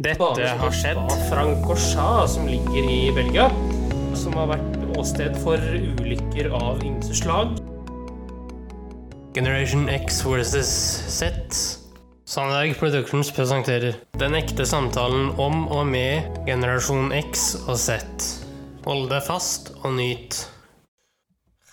Dette 0.00 0.46
har 0.56 0.72
skjedd. 0.72 0.98
Francorchat, 1.28 2.30
som 2.32 2.46
ligger 2.48 2.86
i 2.88 3.10
Belgia, 3.12 3.50
som 4.16 4.32
har 4.38 4.46
vært 4.54 4.76
åsted 4.96 5.34
for 5.42 5.60
ulykker 5.60 6.46
av 6.56 6.78
ymse 6.88 7.12
slag. 7.18 7.50
Generation 9.36 9.90
X 9.92 10.22
versus 10.24 10.70
Z. 11.12 11.52
Sandberg 12.24 12.78
Productions 12.80 13.28
presenterer 13.36 13.98
Den 14.16 14.38
ekte 14.38 14.64
samtalen 14.64 15.34
om 15.36 15.66
og 15.68 15.84
med 15.90 16.38
generasjon 16.46 17.12
X 17.18 17.58
og 17.66 17.76
Z. 17.82 18.00
Hold 18.86 19.10
deg 19.10 19.26
fast 19.26 19.68
og 19.82 19.98
nyt. 19.98 20.38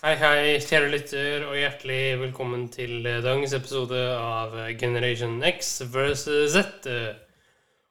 Hei, 0.02 0.12
hei, 0.20 0.58
kjære 0.66 0.92
lytter, 0.92 1.48
og 1.48 1.56
hjertelig 1.56 2.02
velkommen 2.26 2.68
til 2.76 3.08
dagens 3.24 3.56
episode 3.56 4.04
av 4.18 4.52
Generation 4.76 5.40
X 5.48 5.78
versus 5.96 6.52
Z. 6.52 7.24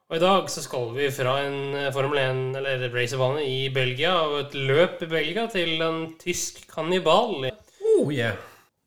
Og 0.07 0.15
i 0.15 0.23
dag 0.23 0.45
så 0.47 0.61
skal 0.63 0.93
vi 0.95 1.09
fra 1.11 1.33
en 1.43 1.73
Formel 1.91 2.21
1- 2.21 2.55
eller 2.55 2.85
racerbane 2.93 3.41
i 3.43 3.65
Belgia 3.75 4.13
og 4.23 4.37
et 4.39 4.53
løp 4.55 5.01
i 5.03 5.09
Belgia 5.11 5.43
til 5.51 5.81
en 5.83 6.13
tysk 6.21 6.61
kannibal. 6.71 7.49
Oh 7.97 8.13
yeah. 8.13 8.37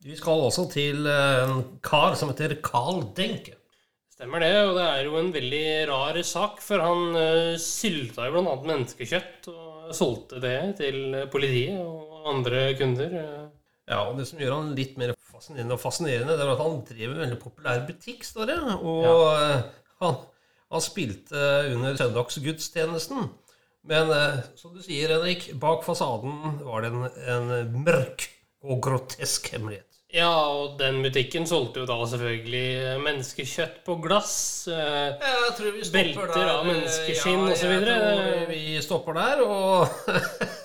Vi 0.01 0.15
skal 0.17 0.47
også 0.47 0.65
til 0.71 1.05
eh, 1.05 1.43
en 1.45 1.59
kar 1.85 2.15
som 2.17 2.31
heter 2.31 2.55
Carl 2.65 3.03
Denke. 3.13 3.53
Stemmer 4.09 4.41
det, 4.41 4.49
og 4.65 4.73
det 4.79 4.87
er 4.87 5.03
jo 5.05 5.19
en 5.19 5.29
veldig 5.35 5.61
rar 5.91 6.17
sak, 6.25 6.57
for 6.61 6.81
han 6.81 7.13
uh, 7.13 7.53
sylta 7.61 8.25
jo 8.25 8.41
bl.a. 8.41 8.57
menneskekjøtt 8.65 9.51
og 9.53 9.93
solgte 9.97 10.41
det 10.41 10.57
til 10.81 11.15
politiet 11.33 11.77
og 11.81 12.27
andre 12.33 12.65
kunder. 12.81 13.15
Ja, 13.89 14.03
og 14.07 14.17
Det 14.17 14.25
som 14.29 14.41
gjør 14.41 14.57
han 14.57 14.73
litt 14.77 14.97
mer 14.97 15.13
fascinerende, 15.17 15.77
og 15.77 15.85
fascinerende, 15.85 16.33
det 16.33 16.45
er 16.45 16.53
at 16.53 16.65
han 16.65 16.81
driver 16.89 17.15
en 17.15 17.23
veldig 17.27 17.39
populær 17.45 17.85
butikk, 17.85 18.25
står 18.25 18.49
det. 18.49 18.59
Og 18.81 19.05
ja. 19.05 19.55
han, 20.01 20.21
han 20.71 20.81
spilte 20.83 21.45
under 21.75 21.95
søndagsgudstjenesten. 21.99 23.29
Men 23.89 24.11
eh, 24.13 24.41
som 24.55 24.75
du 24.75 24.81
sier, 24.85 25.09
Henrik, 25.15 25.47
bak 25.59 25.81
fasaden 25.87 26.59
var 26.67 26.83
det 26.85 26.91
en, 26.93 27.07
en 27.35 27.71
mørk 27.85 28.27
og 28.61 28.77
grotesk 28.85 29.49
hemmelighet. 29.55 29.87
Ja, 30.11 30.27
og 30.51 30.73
den 30.77 30.97
butikken 31.05 31.45
solgte 31.47 31.79
jo 31.81 31.85
da 31.87 31.95
selvfølgelig 32.11 32.99
menneskekjøtt 32.99 33.77
på 33.87 33.95
glass. 34.03 34.33
eh, 34.67 35.15
Jeg 35.23 35.53
tror 35.57 35.71
vi 35.77 35.85
stopper 35.87 35.95
Belter 35.97 36.33
der. 36.35 36.49
av 36.51 36.65
menneskeskinn 36.67 37.45
Ja, 37.47 37.55
tror 37.61 38.49
vi 38.51 38.61
stopper 38.83 39.17
der, 39.21 39.43
og 39.45 39.87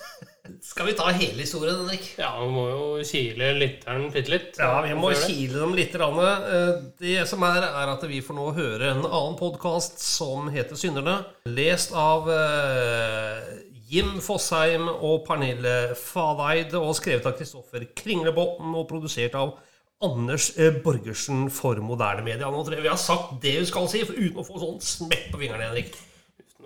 Skal 0.77 0.91
vi 0.91 0.93
ta 0.93 1.07
hele 1.09 1.41
historien, 1.41 1.79
Henrik? 1.79 2.03
Ja, 2.21 2.35
vi 2.37 2.51
må 2.53 2.63
jo 2.69 2.81
kile 3.01 3.47
lytteren 3.57 4.11
bitte 4.13 4.29
litt. 4.29 4.59
Ja, 4.61 4.75
vi 4.85 4.91
må 4.93 5.09
kile 5.17 5.63
dem 5.63 5.71
litt. 5.73 5.95
Eh, 5.97 6.67
Det 6.99 7.23
som 7.25 7.41
er, 7.47 7.63
er 7.65 7.89
at 7.95 8.03
vi 8.05 8.19
får 8.21 8.37
nå 8.37 8.43
høre 8.53 8.91
en 8.91 9.01
annen 9.01 9.33
podkast 9.39 9.97
som 9.97 10.51
heter 10.53 10.77
Synderne. 10.77 11.15
Lest 11.49 11.95
av 11.97 12.29
eh, 12.29 13.47
Jim 13.89 14.19
Fosheim 14.21 14.85
og 14.91 15.25
Pernille 15.25 15.95
Fadeid, 15.97 16.77
og 16.77 16.93
skrevet 16.99 17.25
av 17.25 17.33
Kristoffer 17.39 17.87
Kringlebotn 17.97 18.77
og 18.77 18.85
produsert 18.91 19.33
av 19.33 19.55
Anders 20.05 20.51
eh, 20.61 20.77
Borgersen 20.85 21.47
for 21.49 21.81
moderne 21.81 22.21
media. 22.21 22.51
Nå 22.53 22.61
tror 22.61 22.77
jeg 22.77 22.85
vi 22.85 22.93
har 22.93 23.01
sagt 23.01 23.39
det 23.41 23.57
vi 23.63 23.65
skal 23.73 23.89
si, 23.89 24.05
for 24.05 24.13
uten 24.13 24.43
å 24.43 24.45
få 24.45 24.61
sånn 24.61 24.77
smekk 24.93 25.31
på 25.33 25.41
fingrene, 25.41 25.71
Henrik. 25.71 25.97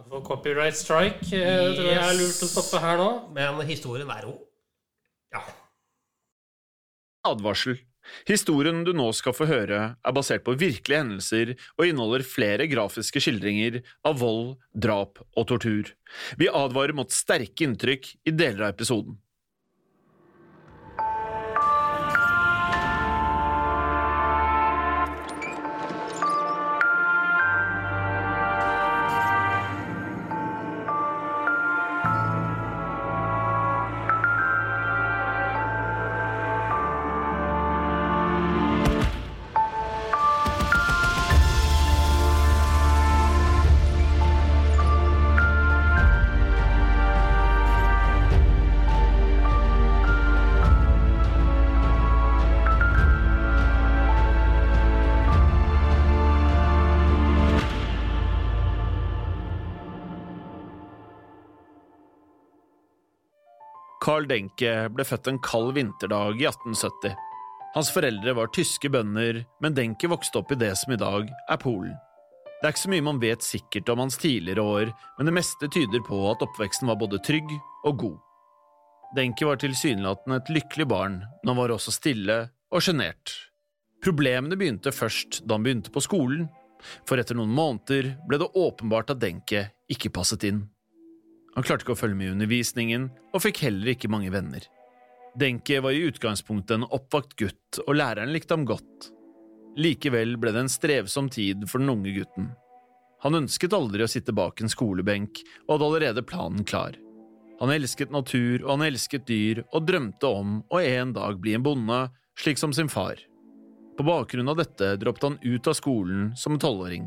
Få 0.09 0.21
copyright 0.25 0.77
strike, 0.77 1.21
yes. 1.29 1.77
tror 1.77 1.87
jeg 1.87 2.01
er 2.01 2.17
lurt 2.17 2.43
å 2.45 2.49
stoppe 2.49 2.81
her 2.83 2.99
nå. 3.01 3.09
Men 3.35 3.61
historien 3.67 4.09
er 4.09 4.27
jo 4.29 4.35
Ja. 5.35 5.43
Advarsel. 7.27 7.77
Historien 8.25 8.83
du 8.83 8.91
nå 8.97 9.11
skal 9.13 9.35
få 9.37 9.45
høre, 9.45 9.81
er 9.93 10.15
basert 10.15 10.43
på 10.43 10.55
virkelige 10.57 11.03
hendelser 11.03 11.51
og 11.77 11.85
inneholder 11.85 12.25
flere 12.25 12.65
grafiske 12.67 13.21
skildringer 13.21 13.81
av 14.07 14.17
vold, 14.19 14.55
drap 14.73 15.21
og 15.37 15.47
tortur. 15.51 15.93
Vi 16.41 16.49
advarer 16.49 16.97
mot 16.97 17.13
sterke 17.13 17.67
inntrykk 17.67 18.15
i 18.25 18.33
deler 18.33 18.65
av 18.65 18.73
episoden. 18.73 19.19
Denke 64.31 64.87
ble 64.95 65.03
født 65.07 65.27
en 65.27 65.41
kald 65.43 65.73
vinterdag 65.75 66.39
i 66.39 66.47
1870. 66.47 67.17
Hans 67.75 67.91
foreldre 67.91 68.35
var 68.35 68.51
tyske 68.55 68.91
bønder, 68.91 69.43
men 69.63 69.75
Denke 69.75 70.09
vokste 70.11 70.39
opp 70.39 70.51
i 70.55 70.59
det 70.59 70.71
som 70.79 70.93
i 70.95 70.99
dag 70.99 71.27
er 71.27 71.59
Polen. 71.59 71.93
Det 72.61 72.67
er 72.67 72.73
ikke 72.75 72.83
så 72.83 72.91
mye 72.93 73.05
man 73.07 73.19
vet 73.21 73.41
sikkert 73.41 73.89
om 73.89 74.03
hans 74.03 74.19
tidligere 74.21 74.61
år, 74.61 74.91
men 75.17 75.27
det 75.27 75.33
meste 75.33 75.69
tyder 75.73 76.03
på 76.05 76.19
at 76.29 76.43
oppveksten 76.45 76.91
var 76.91 76.99
både 77.01 77.19
trygg 77.25 77.49
og 77.89 77.95
god. 78.03 78.19
Denke 79.17 79.47
var 79.47 79.57
tilsynelatende 79.59 80.37
et 80.39 80.51
lykkelig 80.53 80.85
barn, 80.87 81.15
men 81.41 81.51
han 81.51 81.57
var 81.57 81.73
også 81.73 81.91
stille 81.95 82.37
og 82.71 82.83
sjenert. 82.85 83.33
Problemene 84.03 84.57
begynte 84.59 84.93
først 84.93 85.41
da 85.43 85.57
han 85.57 85.65
begynte 85.65 85.91
på 85.93 86.03
skolen, 86.05 86.45
for 87.05 87.21
etter 87.21 87.37
noen 87.37 87.51
måneder 87.53 88.13
ble 88.29 88.39
det 88.41 88.53
åpenbart 88.57 89.11
at 89.15 89.21
Denke 89.21 89.67
ikke 89.91 90.13
passet 90.13 90.45
inn. 90.47 90.63
Han 91.55 91.65
klarte 91.67 91.83
ikke 91.83 91.95
å 91.95 91.99
følge 91.99 92.17
med 92.17 92.29
i 92.29 92.35
undervisningen, 92.35 93.09
og 93.35 93.43
fikk 93.43 93.65
heller 93.65 93.93
ikke 93.93 94.11
mange 94.11 94.31
venner. 94.31 94.63
Denke 95.39 95.79
var 95.83 95.95
i 95.95 96.05
utgangspunktet 96.07 96.77
en 96.77 96.87
oppvakt 96.87 97.37
gutt, 97.39 97.81
og 97.85 97.95
læreren 97.95 98.33
likte 98.35 98.55
ham 98.55 98.65
godt. 98.67 99.11
Likevel 99.79 100.35
ble 100.39 100.51
det 100.51 100.65
en 100.65 100.71
strevsom 100.71 101.29
tid 101.31 101.63
for 101.71 101.83
den 101.83 101.91
unge 101.93 102.11
gutten. 102.15 102.49
Han 103.23 103.37
ønsket 103.43 103.75
aldri 103.77 104.03
å 104.03 104.09
sitte 104.11 104.33
bak 104.35 104.59
en 104.59 104.71
skolebenk, 104.71 105.43
og 105.67 105.75
hadde 105.75 105.87
allerede 105.87 106.25
planen 106.27 106.65
klar. 106.67 106.97
Han 107.61 107.71
elsket 107.71 108.11
natur, 108.11 108.63
og 108.63 108.71
han 108.73 108.87
elsket 108.87 109.27
dyr, 109.29 109.61
og 109.69 109.85
drømte 109.85 110.27
om 110.27 110.59
å 110.73 110.81
en 110.81 111.13
dag 111.13 111.37
bli 111.39 111.53
en 111.55 111.63
bonde, 111.67 111.99
slik 112.41 112.59
som 112.59 112.73
sin 112.73 112.89
far. 112.89 113.21
På 113.97 114.07
bakgrunn 114.07 114.49
av 114.49 114.57
dette 114.57 114.95
droppet 114.97 115.27
han 115.27 115.39
ut 115.43 115.67
av 115.69 115.77
skolen 115.77 116.31
som 116.39 116.57
tolvåring. 116.59 117.05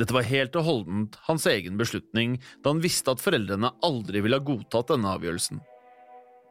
Dette 0.00 0.14
var 0.16 0.24
helt 0.26 0.56
og 0.56 0.64
holdent 0.66 1.18
hans 1.28 1.44
egen 1.50 1.76
beslutning, 1.80 2.38
da 2.64 2.72
han 2.72 2.80
visste 2.82 3.12
at 3.12 3.20
foreldrene 3.22 3.74
aldri 3.84 4.22
ville 4.24 4.38
ha 4.38 4.44
godtatt 4.44 4.94
denne 4.94 5.12
avgjørelsen. 5.18 5.60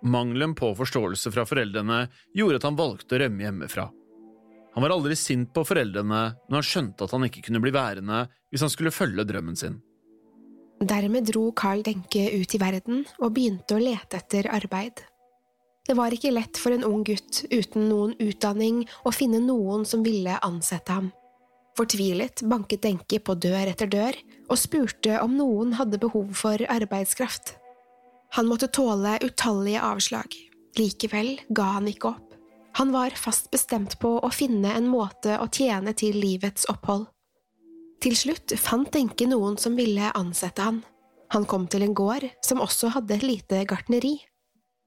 Mangelen 0.02 0.54
på 0.58 0.72
forståelse 0.78 1.32
fra 1.34 1.46
foreldrene 1.46 2.06
gjorde 2.38 2.62
at 2.62 2.68
han 2.70 2.78
valgte 2.78 3.18
å 3.18 3.22
rømme 3.22 3.46
hjemmefra. 3.46 3.88
Han 4.74 4.86
var 4.86 4.94
aldri 4.96 5.18
sint 5.20 5.52
på 5.54 5.66
foreldrene 5.68 6.22
når 6.48 6.58
han 6.58 6.68
skjønte 6.68 7.06
at 7.06 7.14
han 7.16 7.28
ikke 7.28 7.44
kunne 7.48 7.62
bli 7.64 7.74
værende 7.76 8.24
hvis 8.50 8.64
han 8.66 8.72
skulle 8.72 8.94
følge 8.96 9.26
drømmen 9.28 9.58
sin. 9.60 9.80
Dermed 10.82 11.28
dro 11.30 11.52
Carl 11.54 11.84
Denke 11.86 12.24
ut 12.34 12.56
i 12.56 12.62
verden 12.62 13.04
og 13.20 13.34
begynte 13.36 13.78
å 13.78 13.82
lete 13.82 14.18
etter 14.18 14.50
arbeid. 14.50 15.04
Det 15.86 15.94
var 15.98 16.14
ikke 16.14 16.32
lett 16.34 16.58
for 16.58 16.74
en 16.74 16.86
ung 16.88 17.04
gutt 17.06 17.44
uten 17.52 17.90
noen 17.90 18.16
utdanning 18.22 18.84
å 19.06 19.14
finne 19.14 19.42
noen 19.44 19.86
som 19.86 20.06
ville 20.06 20.40
ansette 20.46 20.94
ham. 20.94 21.12
Fortvilet 21.78 22.44
banket 22.52 22.84
Denke 22.84 23.22
på 23.24 23.36
dør 23.40 23.72
etter 23.72 23.90
dør 23.92 24.18
og 24.52 24.60
spurte 24.60 25.20
om 25.24 25.38
noen 25.38 25.76
hadde 25.80 26.02
behov 26.02 26.34
for 26.36 26.60
arbeidskraft. 26.68 27.56
Han 28.36 28.48
måtte 28.48 28.72
tåle 28.72 29.18
utallige 29.24 29.84
avslag. 29.84 30.36
Likevel 30.80 31.38
ga 31.52 31.70
han 31.78 31.88
ikke 31.92 32.14
opp. 32.14 32.28
Han 32.80 32.94
var 32.96 33.16
fast 33.20 33.50
bestemt 33.52 33.98
på 34.00 34.14
å 34.24 34.30
finne 34.32 34.72
en 34.78 34.88
måte 34.88 35.36
å 35.40 35.50
tjene 35.52 35.92
til 35.98 36.16
livets 36.16 36.68
opphold. 36.72 37.10
Til 38.02 38.16
slutt 38.18 38.56
fant 38.58 38.92
Denke 38.94 39.28
noen 39.30 39.58
som 39.60 39.76
ville 39.78 40.14
ansette 40.18 40.64
han. 40.64 40.80
Han 41.32 41.46
kom 41.48 41.68
til 41.72 41.84
en 41.86 41.96
gård 41.96 42.26
som 42.44 42.64
også 42.64 42.92
hadde 42.96 43.20
et 43.20 43.28
lite 43.28 43.64
gartneri. 43.68 44.18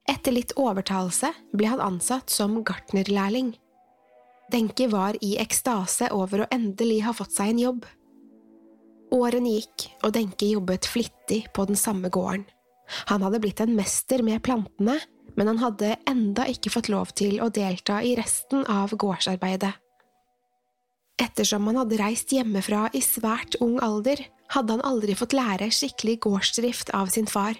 Etter 0.09 0.35
litt 0.35 0.53
overtalelse 0.61 1.31
ble 1.55 1.69
han 1.69 1.81
ansatt 1.81 2.33
som 2.33 2.59
gartnerlærling. 2.65 3.55
Denke 4.51 4.87
var 4.91 5.17
i 5.25 5.35
ekstase 5.41 6.11
over 6.13 6.43
å 6.43 6.49
endelig 6.53 7.01
ha 7.07 7.13
fått 7.17 7.33
seg 7.33 7.53
en 7.53 7.61
jobb. 7.63 7.85
Årene 9.15 9.55
gikk, 9.57 9.87
og 10.03 10.13
Denke 10.15 10.49
jobbet 10.49 10.85
flittig 10.89 11.45
på 11.55 11.65
den 11.69 11.79
samme 11.79 12.11
gården. 12.13 12.45
Han 13.09 13.23
hadde 13.25 13.41
blitt 13.41 13.61
en 13.63 13.73
mester 13.77 14.21
med 14.25 14.43
plantene, 14.45 14.99
men 15.35 15.49
han 15.49 15.61
hadde 15.63 15.95
enda 16.07 16.45
ikke 16.49 16.71
fått 16.73 16.91
lov 16.93 17.11
til 17.17 17.39
å 17.41 17.49
delta 17.49 18.01
i 18.05 18.13
resten 18.17 18.61
av 18.69 18.93
gårdsarbeidet. 18.93 19.73
Ettersom 21.21 21.65
han 21.69 21.79
hadde 21.79 21.99
reist 21.99 22.33
hjemmefra 22.35 22.89
i 22.93 23.01
svært 23.03 23.57
ung 23.63 23.79
alder, 23.83 24.19
hadde 24.51 24.75
han 24.75 24.85
aldri 24.85 25.15
fått 25.17 25.33
lære 25.33 25.71
skikkelig 25.73 26.19
gårdsdrift 26.27 26.91
av 26.93 27.09
sin 27.13 27.27
far. 27.27 27.57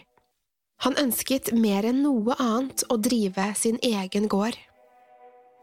Han 0.84 0.98
ønsket 1.00 1.54
mer 1.56 1.88
enn 1.88 2.04
noe 2.04 2.36
annet 2.36 2.84
å 2.92 3.00
drive 3.00 3.54
sin 3.58 3.80
egen 3.82 4.28
gård. 4.32 4.58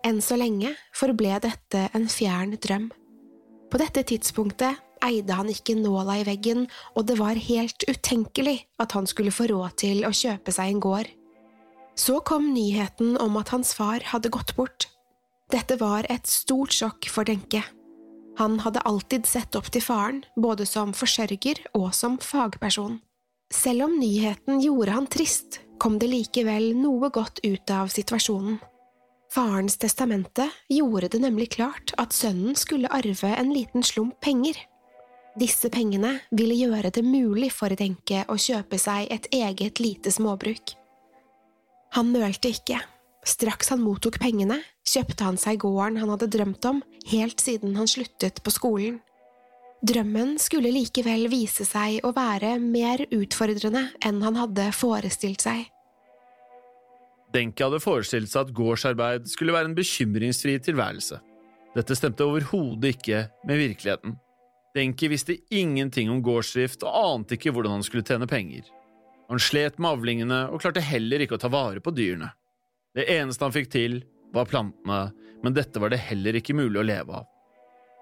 Enn 0.03 0.19
så 0.25 0.37
lenge 0.39 0.73
forble 0.99 1.37
dette 1.45 1.87
en 1.95 2.09
fjern 2.11 2.57
drøm. 2.59 2.89
På 3.71 3.79
dette 3.81 4.03
tidspunktet 4.05 4.81
eide 5.03 5.35
han 5.35 5.51
ikke 5.51 5.77
nåla 5.79 6.21
i 6.21 6.27
veggen, 6.27 6.67
og 6.97 7.07
det 7.09 7.19
var 7.19 7.39
helt 7.39 7.85
utenkelig 7.89 8.59
at 8.83 8.95
han 8.97 9.07
skulle 9.11 9.35
få 9.35 9.49
råd 9.51 9.77
til 9.83 10.07
å 10.07 10.15
kjøpe 10.15 10.55
seg 10.55 10.73
en 10.73 10.83
gård. 10.83 11.11
Så 11.99 12.21
kom 12.25 12.51
nyheten 12.55 13.17
om 13.21 13.37
at 13.41 13.53
hans 13.53 13.75
far 13.77 14.05
hadde 14.13 14.33
gått 14.33 14.55
bort. 14.57 14.89
Dette 15.53 15.77
var 15.81 16.07
et 16.11 16.27
stort 16.27 16.73
sjokk 16.73 17.09
for 17.13 17.29
Denke. 17.29 17.63
Han 18.41 18.59
hadde 18.65 18.85
alltid 18.89 19.27
sett 19.29 19.55
opp 19.59 19.69
til 19.73 19.85
faren, 19.85 20.23
både 20.41 20.65
som 20.67 20.95
forsørger 20.97 21.61
og 21.77 21.91
som 21.95 22.17
fagperson. 22.23 23.01
Selv 23.53 23.85
om 23.91 23.99
nyheten 24.01 24.63
gjorde 24.65 24.97
han 24.97 25.09
trist, 25.13 25.61
kom 25.77 25.99
det 26.01 26.09
likevel 26.09 26.73
noe 26.79 27.11
godt 27.13 27.43
ut 27.45 27.75
av 27.75 27.93
situasjonen. 27.93 28.57
Farens 29.33 29.79
testamente 29.81 30.51
gjorde 30.69 31.09
det 31.09 31.23
nemlig 31.23 31.51
klart 31.55 31.95
at 31.97 32.13
sønnen 32.13 32.57
skulle 32.59 32.91
arve 32.93 33.31
en 33.33 33.55
liten 33.55 33.83
slump 33.83 34.19
penger. 34.21 34.59
Disse 35.41 35.71
pengene 35.73 36.19
ville 36.37 36.59
gjøre 36.59 36.91
det 36.93 37.05
mulig 37.07 37.49
for 37.57 37.73
Denke 37.73 38.27
å 38.29 38.37
kjøpe 38.37 38.77
seg 38.77 39.09
et 39.09 39.31
eget 39.33 39.81
lite 39.81 40.13
småbruk. 40.13 40.75
Han 41.97 42.13
nølte 42.13 42.53
ikke. 42.53 42.83
Straks 43.25 43.73
han 43.73 43.81
mottok 43.81 44.19
pengene, 44.21 44.59
kjøpte 44.85 45.25
han 45.25 45.41
seg 45.41 45.63
gården 45.65 46.01
han 46.03 46.13
hadde 46.13 46.29
drømt 46.37 46.69
om 46.69 46.85
helt 47.09 47.41
siden 47.41 47.79
han 47.79 47.89
sluttet 47.89 48.43
på 48.45 48.53
skolen. 48.53 49.01
Drømmen 49.81 50.37
skulle 50.43 50.75
likevel 50.75 51.31
vise 51.33 51.65
seg 51.65 52.05
å 52.05 52.13
være 52.13 52.59
mer 52.61 53.07
utfordrende 53.09 53.89
enn 54.05 54.21
han 54.27 54.37
hadde 54.45 54.69
forestilt 54.77 55.49
seg. 55.49 55.72
Denke 57.33 57.65
hadde 57.65 57.81
forestilt 57.81 58.29
seg 58.29 58.49
at 58.49 58.57
gårdsarbeid 58.57 59.29
skulle 59.31 59.55
være 59.55 59.71
en 59.71 59.77
bekymringsfri 59.77 60.59
tilværelse. 60.65 61.21
Dette 61.73 61.97
stemte 61.97 62.27
overhodet 62.29 62.99
ikke 62.99 63.25
med 63.49 63.61
virkeligheten. 63.61 64.19
Denke 64.77 65.09
visste 65.13 65.39
ingenting 65.53 66.11
om 66.13 66.21
gårdsdrift 66.25 66.85
og 66.85 66.93
ante 66.97 67.37
ikke 67.37 67.53
hvordan 67.53 67.79
han 67.79 67.85
skulle 67.87 68.05
tjene 68.05 68.29
penger. 68.29 68.67
Han 69.33 69.41
slet 69.41 69.79
med 69.81 69.95
avlingene 69.95 70.41
og 70.53 70.61
klarte 70.61 70.85
heller 70.85 71.25
ikke 71.25 71.39
å 71.39 71.41
ta 71.41 71.49
vare 71.53 71.81
på 71.81 71.93
dyrene. 71.97 72.29
Det 72.93 73.07
eneste 73.09 73.47
han 73.47 73.55
fikk 73.55 73.71
til, 73.73 74.03
var 74.33 74.49
plantene, 74.49 75.13
men 75.45 75.57
dette 75.57 75.81
var 75.81 75.93
det 75.93 76.03
heller 76.05 76.37
ikke 76.37 76.57
mulig 76.57 76.81
å 76.81 76.85
leve 76.85 77.23
av. 77.23 77.29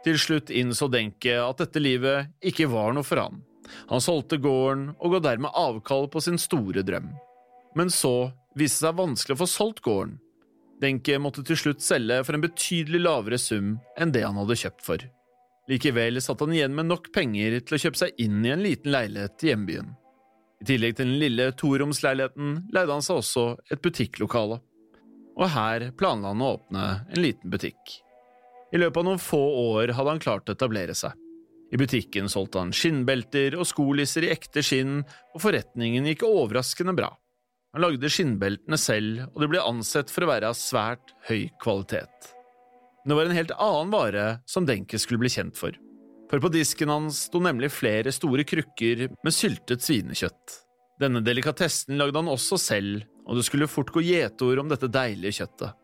Til 0.05 0.19
slutt 0.19 0.50
innså 0.50 0.88
Denke 0.91 1.37
at 1.43 1.61
dette 1.61 1.82
livet 1.82 2.31
ikke 2.47 2.71
var 2.73 2.94
noe 2.97 3.06
for 3.06 3.21
han. 3.21 3.43
Han 3.91 4.03
solgte 4.03 4.41
gården 4.43 4.88
og 4.99 5.15
ga 5.15 5.21
dermed 5.29 5.55
avkall 5.55 6.09
på 6.11 6.23
sin 6.25 6.38
store 6.41 6.82
drøm. 6.87 7.11
Men 7.79 7.93
så 7.94 8.32
viste 8.58 8.85
seg 8.85 8.99
vanskelig 8.99 9.37
å 9.37 9.41
få 9.43 9.49
solgt 9.50 9.82
gården. 9.85 10.19
Denke 10.81 11.19
måtte 11.20 11.44
til 11.44 11.58
slutt 11.61 11.85
selge 11.85 12.23
for 12.25 12.37
en 12.37 12.44
betydelig 12.44 13.02
lavere 13.02 13.38
sum 13.41 13.75
enn 14.00 14.12
det 14.14 14.25
han 14.25 14.38
hadde 14.41 14.56
kjøpt 14.62 14.85
for. 14.87 15.02
Likevel 15.70 16.19
satt 16.25 16.41
han 16.41 16.55
igjen 16.56 16.75
med 16.75 16.88
nok 16.88 17.11
penger 17.14 17.58
til 17.61 17.76
å 17.76 17.81
kjøpe 17.85 18.00
seg 18.00 18.23
inn 18.23 18.41
i 18.47 18.52
en 18.55 18.64
liten 18.64 18.91
leilighet 18.94 19.44
i 19.44 19.52
hjembyen. 19.52 19.93
I 20.61 20.67
tillegg 20.67 20.97
til 20.97 21.08
den 21.08 21.20
lille 21.20 21.47
toromsleiligheten 21.56 22.56
leide 22.75 22.97
han 22.97 23.05
seg 23.05 23.20
også 23.20 23.44
et 23.70 23.81
butikklokale. 23.85 24.58
Og 25.41 25.53
her 25.55 25.87
planla 25.96 26.32
han 26.32 26.43
å 26.44 26.50
åpne 26.56 26.87
en 27.06 27.23
liten 27.23 27.53
butikk. 27.53 28.00
I 28.70 28.81
løpet 28.81 29.00
av 29.00 29.06
noen 29.06 29.23
få 29.23 29.41
år 29.76 29.94
hadde 29.96 30.14
han 30.14 30.23
klart 30.23 30.50
å 30.50 30.56
etablere 30.56 30.96
seg. 30.96 31.14
I 31.70 31.79
butikken 31.79 32.29
solgte 32.31 32.61
han 32.64 32.75
skinnbelter 32.75 33.55
og 33.58 33.69
skolisser 33.69 34.26
i 34.26 34.32
ekte 34.35 34.62
skinn, 34.67 35.00
og 35.35 35.43
forretningen 35.43 36.08
gikk 36.11 36.26
overraskende 36.26 36.96
bra. 36.99 37.12
Han 37.70 37.84
lagde 37.84 38.11
skinnbeltene 38.11 38.78
selv, 38.81 39.28
og 39.31 39.43
det 39.43 39.49
ble 39.52 39.62
ansett 39.62 40.11
for 40.11 40.26
å 40.26 40.31
være 40.32 40.49
av 40.50 40.56
svært 40.58 41.12
høy 41.28 41.46
kvalitet. 41.62 42.32
Men 43.05 43.12
det 43.12 43.19
var 43.19 43.28
en 43.31 43.38
helt 43.38 43.55
annen 43.56 43.93
vare 43.94 44.25
som 44.50 44.67
Denke 44.67 44.99
skulle 44.99 45.22
bli 45.22 45.31
kjent 45.31 45.56
for. 45.58 45.76
For 46.31 46.43
på 46.43 46.50
disken 46.55 46.90
hans 46.90 47.25
sto 47.28 47.40
nemlig 47.43 47.72
flere 47.75 48.12
store 48.14 48.44
krukker 48.46 49.06
med 49.11 49.34
syltet 49.34 49.82
svinekjøtt. 49.87 50.56
Denne 51.00 51.22
delikatessen 51.25 51.96
lagde 51.99 52.19
han 52.19 52.31
også 52.31 52.58
selv, 52.61 53.06
og 53.26 53.38
det 53.38 53.46
skulle 53.46 53.70
fort 53.70 53.93
gå 53.94 54.02
gjetord 54.05 54.61
om 54.62 54.70
dette 54.70 54.90
deilige 54.90 55.40
kjøttet. 55.40 55.78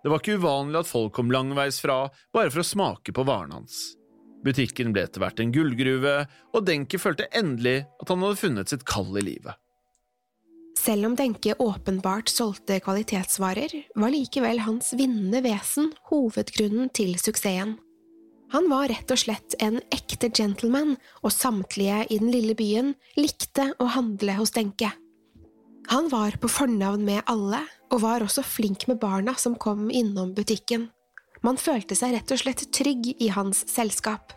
Det 0.00 0.12
var 0.12 0.22
ikke 0.22 0.38
uvanlig 0.40 0.80
at 0.80 0.88
folk 0.88 1.12
kom 1.16 1.32
langveis 1.32 1.80
fra 1.82 2.02
bare 2.32 2.52
for 2.52 2.62
å 2.62 2.68
smake 2.68 3.12
på 3.16 3.24
varen 3.28 3.56
hans. 3.58 3.80
Butikken 4.44 4.94
ble 4.94 5.04
etter 5.04 5.20
hvert 5.20 5.40
en 5.42 5.52
gullgruve, 5.52 6.14
og 6.56 6.64
Denke 6.64 7.00
følte 7.00 7.28
endelig 7.36 7.82
at 8.00 8.12
han 8.12 8.24
hadde 8.24 8.40
funnet 8.40 8.72
sitt 8.72 8.86
kall 8.88 9.10
i 9.20 9.24
livet. 9.24 9.56
Selv 10.80 11.10
om 11.10 11.14
Denke 11.16 11.54
åpenbart 11.60 12.30
solgte 12.32 12.78
kvalitetsvarer, 12.80 13.72
var 14.00 14.12
likevel 14.14 14.62
hans 14.64 14.94
vinnende 14.96 15.42
vesen 15.44 15.90
hovedgrunnen 16.08 16.88
til 16.96 17.18
suksessen. 17.20 17.74
Han 18.50 18.66
var 18.70 18.88
rett 18.90 19.12
og 19.12 19.20
slett 19.20 19.54
en 19.62 19.76
ekte 19.94 20.30
gentleman, 20.32 20.96
og 21.22 21.34
samtlige 21.34 22.00
i 22.08 22.18
den 22.18 22.32
lille 22.32 22.56
byen 22.58 22.94
likte 23.18 23.68
å 23.78 23.90
handle 23.92 24.38
hos 24.40 24.54
Denke. 24.56 24.88
Han 25.90 26.08
var 26.10 26.38
på 26.40 26.48
fornavn 26.50 27.04
med 27.04 27.22
alle, 27.30 27.60
og 27.92 28.02
var 28.06 28.24
også 28.24 28.42
flink 28.46 28.88
med 28.88 28.98
barna 29.02 29.36
som 29.38 29.58
kom 29.60 29.88
innom 29.90 30.32
butikken. 30.34 30.88
Man 31.44 31.60
følte 31.60 31.96
seg 31.98 32.16
rett 32.16 32.32
og 32.32 32.40
slett 32.40 32.66
trygg 32.72 33.12
i 33.18 33.30
hans 33.34 33.66
selskap. 33.68 34.32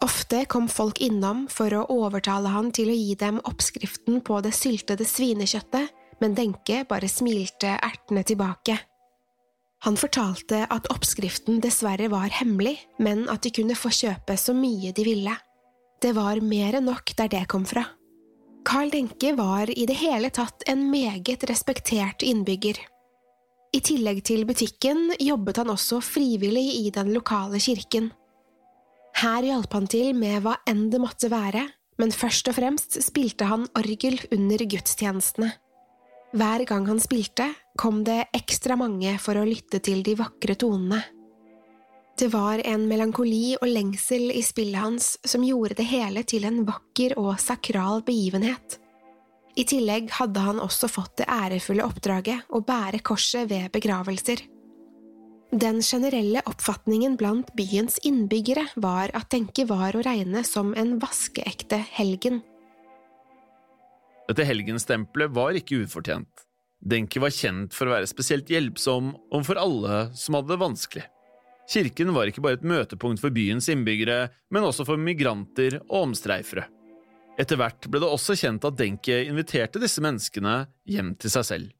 Ofte 0.00 0.44
kom 0.48 0.68
folk 0.68 1.00
innom 1.04 1.44
for 1.52 1.74
å 1.76 1.86
overtale 1.92 2.48
han 2.54 2.70
til 2.72 2.88
å 2.88 2.96
gi 2.96 3.16
dem 3.20 3.40
oppskriften 3.44 4.22
på 4.24 4.38
det 4.44 4.54
syltede 4.56 5.04
svinekjøttet, 5.04 5.90
men 6.20 6.36
Denke 6.36 6.84
bare 6.88 7.08
smilte 7.08 7.76
ertende 7.76 8.24
tilbake. 8.28 8.78
Han 9.84 9.96
fortalte 9.96 10.66
at 10.68 10.88
oppskriften 10.92 11.60
dessverre 11.64 12.10
var 12.12 12.28
hemmelig, 12.36 12.76
men 13.00 13.24
at 13.32 13.44
de 13.44 13.52
kunne 13.56 13.76
få 13.76 13.92
kjøpe 13.96 14.36
så 14.36 14.52
mye 14.56 14.92
de 14.96 15.04
ville. 15.06 15.36
Det 16.00 16.12
var 16.16 16.40
mer 16.44 16.76
enn 16.76 16.88
nok 16.88 17.14
der 17.16 17.32
det 17.32 17.46
kom 17.48 17.64
fra. 17.68 17.86
Carl 18.64 18.92
Denke 18.92 19.32
var 19.36 19.72
i 19.72 19.86
det 19.88 19.96
hele 20.02 20.28
tatt 20.32 20.64
en 20.68 20.86
meget 20.92 21.44
respektert 21.48 22.24
innbygger. 22.24 22.76
I 23.72 23.80
tillegg 23.84 24.20
til 24.28 24.44
butikken 24.48 25.14
jobbet 25.20 25.60
han 25.62 25.72
også 25.72 26.00
frivillig 26.04 26.66
i 26.82 26.90
den 26.92 27.12
lokale 27.14 27.60
kirken. 27.62 28.10
Her 29.18 29.44
hjalp 29.44 29.74
han 29.74 29.88
til 29.90 30.14
med 30.16 30.44
hva 30.44 30.56
enn 30.70 30.88
det 30.92 31.00
måtte 31.02 31.30
være, 31.32 31.66
men 32.00 32.14
først 32.14 32.48
og 32.48 32.56
fremst 32.56 32.96
spilte 33.04 33.48
han 33.50 33.66
orgel 33.76 34.20
under 34.32 34.62
gudstjenestene. 34.64 35.50
Hver 36.30 36.62
gang 36.68 36.86
han 36.86 37.00
spilte, 37.02 37.48
kom 37.78 38.04
det 38.06 38.28
ekstra 38.36 38.76
mange 38.78 39.16
for 39.18 39.36
å 39.36 39.46
lytte 39.48 39.80
til 39.82 40.04
de 40.06 40.14
vakre 40.20 40.54
tonene. 40.54 41.00
Det 42.20 42.28
var 42.30 42.60
en 42.68 42.84
melankoli 42.86 43.56
og 43.56 43.66
lengsel 43.66 44.28
i 44.34 44.42
spillet 44.44 44.78
hans 44.78 45.14
som 45.24 45.44
gjorde 45.44 45.78
det 45.78 45.88
hele 45.88 46.22
til 46.28 46.44
en 46.44 46.62
vakker 46.68 47.16
og 47.18 47.32
sakral 47.40 48.04
begivenhet. 48.06 48.76
I 49.58 49.64
tillegg 49.66 50.12
hadde 50.18 50.42
han 50.44 50.60
også 50.62 50.88
fått 50.92 51.22
det 51.22 51.28
ærefulle 51.32 51.86
oppdraget 51.86 52.52
å 52.54 52.60
bære 52.62 53.00
korset 53.02 53.48
ved 53.50 53.72
begravelser. 53.74 54.44
Den 55.50 55.80
generelle 55.82 56.42
oppfatningen 56.46 57.16
blant 57.18 57.48
byens 57.58 57.98
innbyggere 58.06 58.68
var 58.78 59.10
at 59.18 59.32
Denke 59.34 59.64
var 59.66 59.96
å 59.98 60.02
regne 60.06 60.44
som 60.46 60.70
en 60.78 60.92
vaskeekte 61.02 61.80
helgen. 61.96 62.38
Dette 64.30 64.46
helgenstempelet 64.46 65.32
var 65.34 65.58
ikke 65.58 65.80
ufortjent. 65.82 66.44
Denke 66.78 67.18
var 67.20 67.34
kjent 67.34 67.74
for 67.74 67.90
å 67.90 67.96
være 67.96 68.06
spesielt 68.06 68.52
hjelpsom 68.52 69.10
overfor 69.32 69.58
alle 69.58 69.96
som 70.14 70.38
hadde 70.38 70.54
det 70.54 70.60
vanskelig. 70.62 71.08
Kirken 71.70 72.14
var 72.14 72.30
ikke 72.30 72.46
bare 72.46 72.60
et 72.60 72.66
møtepunkt 72.66 73.22
for 73.22 73.34
byens 73.34 73.66
innbyggere, 73.74 74.28
men 74.54 74.66
også 74.66 74.86
for 74.86 75.02
migranter 75.02 75.80
og 75.82 76.04
omstreifere. 76.04 76.68
Etter 77.42 77.58
hvert 77.58 77.90
ble 77.90 77.98
det 78.02 78.06
også 78.06 78.38
kjent 78.38 78.64
at 78.70 78.78
Denke 78.78 79.18
inviterte 79.26 79.82
disse 79.82 80.02
menneskene 80.02 80.60
hjem 80.86 81.16
til 81.18 81.34
seg 81.34 81.46
selv. 81.50 81.76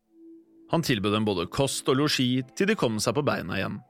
Han 0.71 0.83
tilbød 0.87 1.13
dem 1.17 1.27
både 1.27 1.49
kost 1.51 1.89
og 1.91 1.99
losji 1.99 2.45
til 2.57 2.71
de 2.71 2.77
kom 2.79 3.01
seg 3.03 3.17
på 3.17 3.25
beina 3.27 3.59
igjen. 3.59 3.81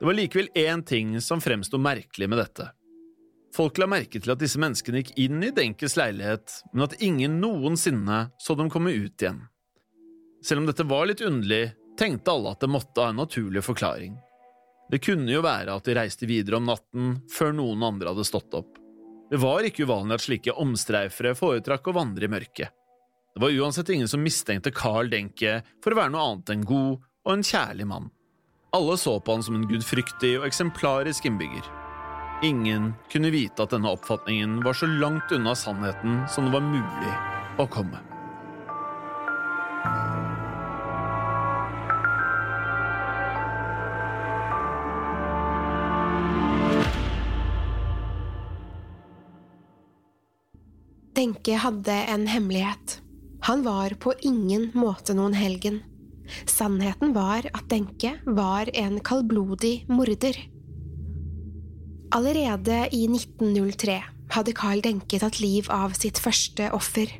Det 0.00 0.06
var 0.08 0.16
likevel 0.16 0.48
én 0.56 0.84
ting 0.86 1.16
som 1.20 1.42
fremsto 1.42 1.78
merkelig 1.78 2.28
med 2.30 2.40
dette. 2.40 2.70
Folk 3.54 3.80
la 3.82 3.88
merke 3.90 4.20
til 4.22 4.30
at 4.32 4.40
disse 4.40 4.60
menneskene 4.62 5.02
gikk 5.02 5.16
inn 5.18 5.42
i 5.42 5.50
Denkes 5.50 5.96
leilighet, 5.98 6.54
men 6.72 6.86
at 6.86 6.94
ingen 7.02 7.40
noensinne 7.42 8.28
så 8.38 8.54
dem 8.54 8.70
komme 8.70 8.94
ut 8.94 9.22
igjen. 9.22 9.42
Selv 10.46 10.62
om 10.62 10.70
dette 10.70 10.86
var 10.88 11.10
litt 11.10 11.20
underlig, 11.20 11.72
tenkte 11.98 12.32
alle 12.32 12.54
at 12.54 12.62
det 12.62 12.70
måtte 12.70 13.02
ha 13.02 13.10
en 13.10 13.20
naturlig 13.20 13.64
forklaring. 13.66 14.14
Det 14.90 15.02
kunne 15.04 15.34
jo 15.34 15.42
være 15.44 15.74
at 15.74 15.86
de 15.86 15.94
reiste 15.98 16.26
videre 16.30 16.58
om 16.58 16.70
natten 16.70 17.16
før 17.30 17.52
noen 17.58 17.82
andre 17.90 18.14
hadde 18.14 18.26
stått 18.26 18.54
opp. 18.56 18.78
Det 19.30 19.38
var 19.38 19.66
ikke 19.66 19.84
uvanlig 19.86 20.16
at 20.16 20.24
slike 20.24 20.54
omstreifere 20.62 21.36
foretrakk 21.38 21.90
å 21.90 21.98
vandre 22.00 22.26
i 22.26 22.32
mørket. 22.32 22.72
Det 23.34 23.40
var 23.40 23.50
uansett 23.50 23.88
ingen 23.88 24.08
som 24.08 24.22
mistenkte 24.22 24.70
Carl 24.74 25.10
Denke 25.10 25.60
for 25.84 25.94
å 25.94 26.00
være 26.00 26.10
noe 26.10 26.24
annet 26.32 26.50
enn 26.50 26.64
god 26.66 26.98
og 26.98 27.32
en 27.32 27.44
kjærlig 27.46 27.86
mann. 27.86 28.08
Alle 28.74 28.96
så 28.98 29.16
på 29.22 29.34
han 29.36 29.44
som 29.46 29.54
en 29.58 29.68
gudfryktig 29.70 30.32
og 30.40 30.46
eksemplarisk 30.48 31.28
innbygger. 31.30 31.66
Ingen 32.42 32.92
kunne 33.12 33.30
vite 33.30 33.62
at 33.62 33.74
denne 33.74 33.90
oppfatningen 33.92 34.60
var 34.64 34.74
så 34.74 34.88
langt 34.90 35.32
unna 35.34 35.54
sannheten 35.54 36.24
som 36.30 36.48
det 36.48 36.54
var 36.54 36.64
mulig 36.64 37.12
å 37.60 37.66
komme. 37.70 38.00
Denke 51.20 51.58
hadde 51.60 51.94
en 52.08 52.26
hemmelighet. 52.30 53.00
Han 53.48 53.62
var 53.64 53.94
på 54.00 54.12
ingen 54.26 54.70
måte 54.74 55.14
noen 55.16 55.34
helgen. 55.34 55.80
Sannheten 56.46 57.14
var 57.16 57.46
at 57.50 57.66
Denke 57.70 58.14
var 58.26 58.70
en 58.74 59.00
kaldblodig 59.00 59.88
morder. 59.90 60.36
Allerede 62.14 62.84
i 62.92 63.06
1903 63.06 63.96
hadde 64.34 64.54
Carl 64.54 64.82
Denke 64.84 65.18
tatt 65.22 65.40
liv 65.42 65.70
av 65.72 65.94
sitt 65.98 66.20
første 66.22 66.70
offer. 66.76 67.10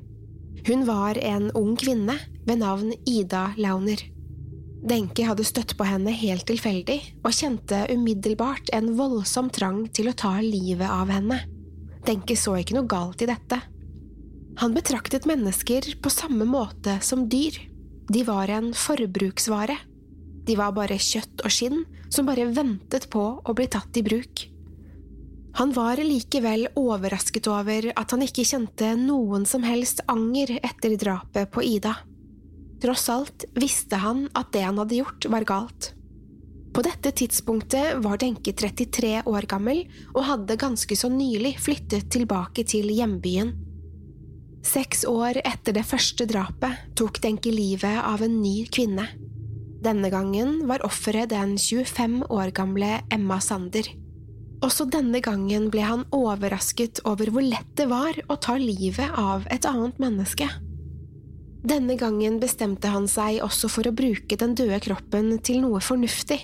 Hun 0.66 0.84
var 0.86 1.18
en 1.18 1.50
ung 1.56 1.76
kvinne 1.80 2.16
ved 2.46 2.60
navn 2.60 2.92
Ida 3.08 3.50
Launer. 3.58 4.02
Denke 4.80 5.26
hadde 5.28 5.44
støtt 5.44 5.74
på 5.76 5.84
henne 5.84 6.12
helt 6.16 6.46
tilfeldig 6.48 6.98
og 7.20 7.34
kjente 7.36 7.82
umiddelbart 7.92 8.72
en 8.76 8.94
voldsom 8.96 9.50
trang 9.52 9.82
til 9.92 10.08
å 10.08 10.16
ta 10.16 10.38
livet 10.40 10.88
av 10.88 11.12
henne. 11.12 11.42
Denke 12.06 12.36
så 12.38 12.56
ikke 12.60 12.78
noe 12.78 12.88
galt 12.88 13.20
i 13.24 13.28
dette. 13.28 13.60
Han 14.58 14.74
betraktet 14.74 15.28
mennesker 15.28 15.94
på 16.02 16.10
samme 16.10 16.44
måte 16.44 16.98
som 17.04 17.28
dyr. 17.28 17.56
De 18.10 18.24
var 18.26 18.50
en 18.50 18.72
forbruksvare. 18.74 19.76
De 20.46 20.56
var 20.58 20.74
bare 20.74 20.98
kjøtt 20.98 21.44
og 21.44 21.54
skinn 21.54 21.84
som 22.10 22.26
bare 22.26 22.48
ventet 22.50 23.06
på 23.12 23.22
å 23.44 23.54
bli 23.54 23.68
tatt 23.70 23.96
i 24.00 24.02
bruk. 24.02 24.46
Han 25.58 25.72
var 25.74 25.98
likevel 26.02 26.68
overrasket 26.78 27.48
over 27.50 27.90
at 27.94 28.12
han 28.14 28.22
ikke 28.24 28.46
kjente 28.46 28.92
noen 28.98 29.46
som 29.46 29.64
helst 29.66 30.02
anger 30.10 30.56
etter 30.62 30.94
drapet 30.98 31.50
på 31.50 31.64
Ida. 31.66 31.96
Tross 32.80 33.08
alt 33.12 33.44
visste 33.58 33.98
han 34.00 34.28
at 34.38 34.52
det 34.54 34.62
han 34.64 34.78
hadde 34.80 35.00
gjort, 35.02 35.26
var 35.28 35.46
galt. 35.48 35.90
På 36.70 36.84
dette 36.86 37.10
tidspunktet 37.18 37.98
var 38.04 38.20
Denke 38.22 38.54
33 38.54 39.24
år 39.26 39.46
gammel 39.50 39.82
og 40.14 40.22
hadde 40.28 40.58
ganske 40.60 40.96
så 40.96 41.10
nylig 41.10 41.56
flyttet 41.60 42.06
tilbake 42.14 42.64
til 42.64 42.86
hjembyen. 42.94 43.50
Seks 44.60 45.06
år 45.08 45.40
etter 45.40 45.72
det 45.72 45.86
første 45.88 46.26
drapet 46.28 46.92
tok 46.98 47.20
Denke 47.24 47.52
livet 47.52 48.02
av 48.04 48.20
en 48.22 48.40
ny 48.42 48.66
kvinne. 48.68 49.06
Denne 49.80 50.10
gangen 50.12 50.66
var 50.68 50.84
offeret 50.84 51.30
den 51.32 51.54
25 51.56 52.26
år 52.28 52.52
gamle 52.52 52.98
Emma 53.08 53.38
Sander. 53.40 53.88
Også 54.60 54.84
denne 54.92 55.22
gangen 55.24 55.70
ble 55.72 55.86
han 55.86 56.04
overrasket 56.12 57.00
over 57.08 57.32
hvor 57.32 57.46
lett 57.46 57.70
det 57.80 57.88
var 57.88 58.18
å 58.28 58.36
ta 58.36 58.58
livet 58.60 59.16
av 59.16 59.48
et 59.48 59.64
annet 59.64 59.96
menneske. 60.02 60.50
Denne 61.64 61.96
gangen 62.00 62.36
bestemte 62.40 62.92
han 62.92 63.08
seg 63.08 63.40
også 63.44 63.68
for 63.72 63.88
å 63.88 63.96
bruke 63.96 64.36
den 64.36 64.52
døde 64.56 64.80
kroppen 64.84 65.32
til 65.44 65.62
noe 65.64 65.80
fornuftig. 65.84 66.42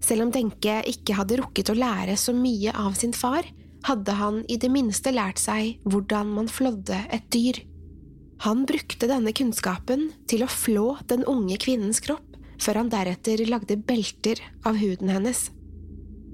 Selv 0.00 0.24
om 0.24 0.32
Denke 0.32 0.80
ikke 0.88 1.16
hadde 1.20 1.42
rukket 1.42 1.72
å 1.72 1.76
lære 1.76 2.16
så 2.20 2.32
mye 2.36 2.72
av 2.72 2.96
sin 2.96 3.12
far, 3.16 3.44
hadde 3.86 4.16
han 4.18 4.42
i 4.50 4.58
det 4.60 4.70
minste 4.72 5.12
lært 5.14 5.40
seg 5.40 5.80
hvordan 5.86 6.32
man 6.36 6.50
flådde 6.50 6.98
et 7.14 7.26
dyr. 7.34 7.60
Han 8.44 8.66
brukte 8.68 9.08
denne 9.08 9.32
kunnskapen 9.36 10.10
til 10.28 10.44
å 10.44 10.50
flå 10.50 10.96
den 11.08 11.24
unge 11.30 11.56
kvinnens 11.62 12.02
kropp, 12.04 12.34
før 12.60 12.82
han 12.82 12.90
deretter 12.92 13.44
lagde 13.48 13.78
belter 13.78 14.42
av 14.66 14.76
huden 14.80 15.12
hennes. 15.12 15.46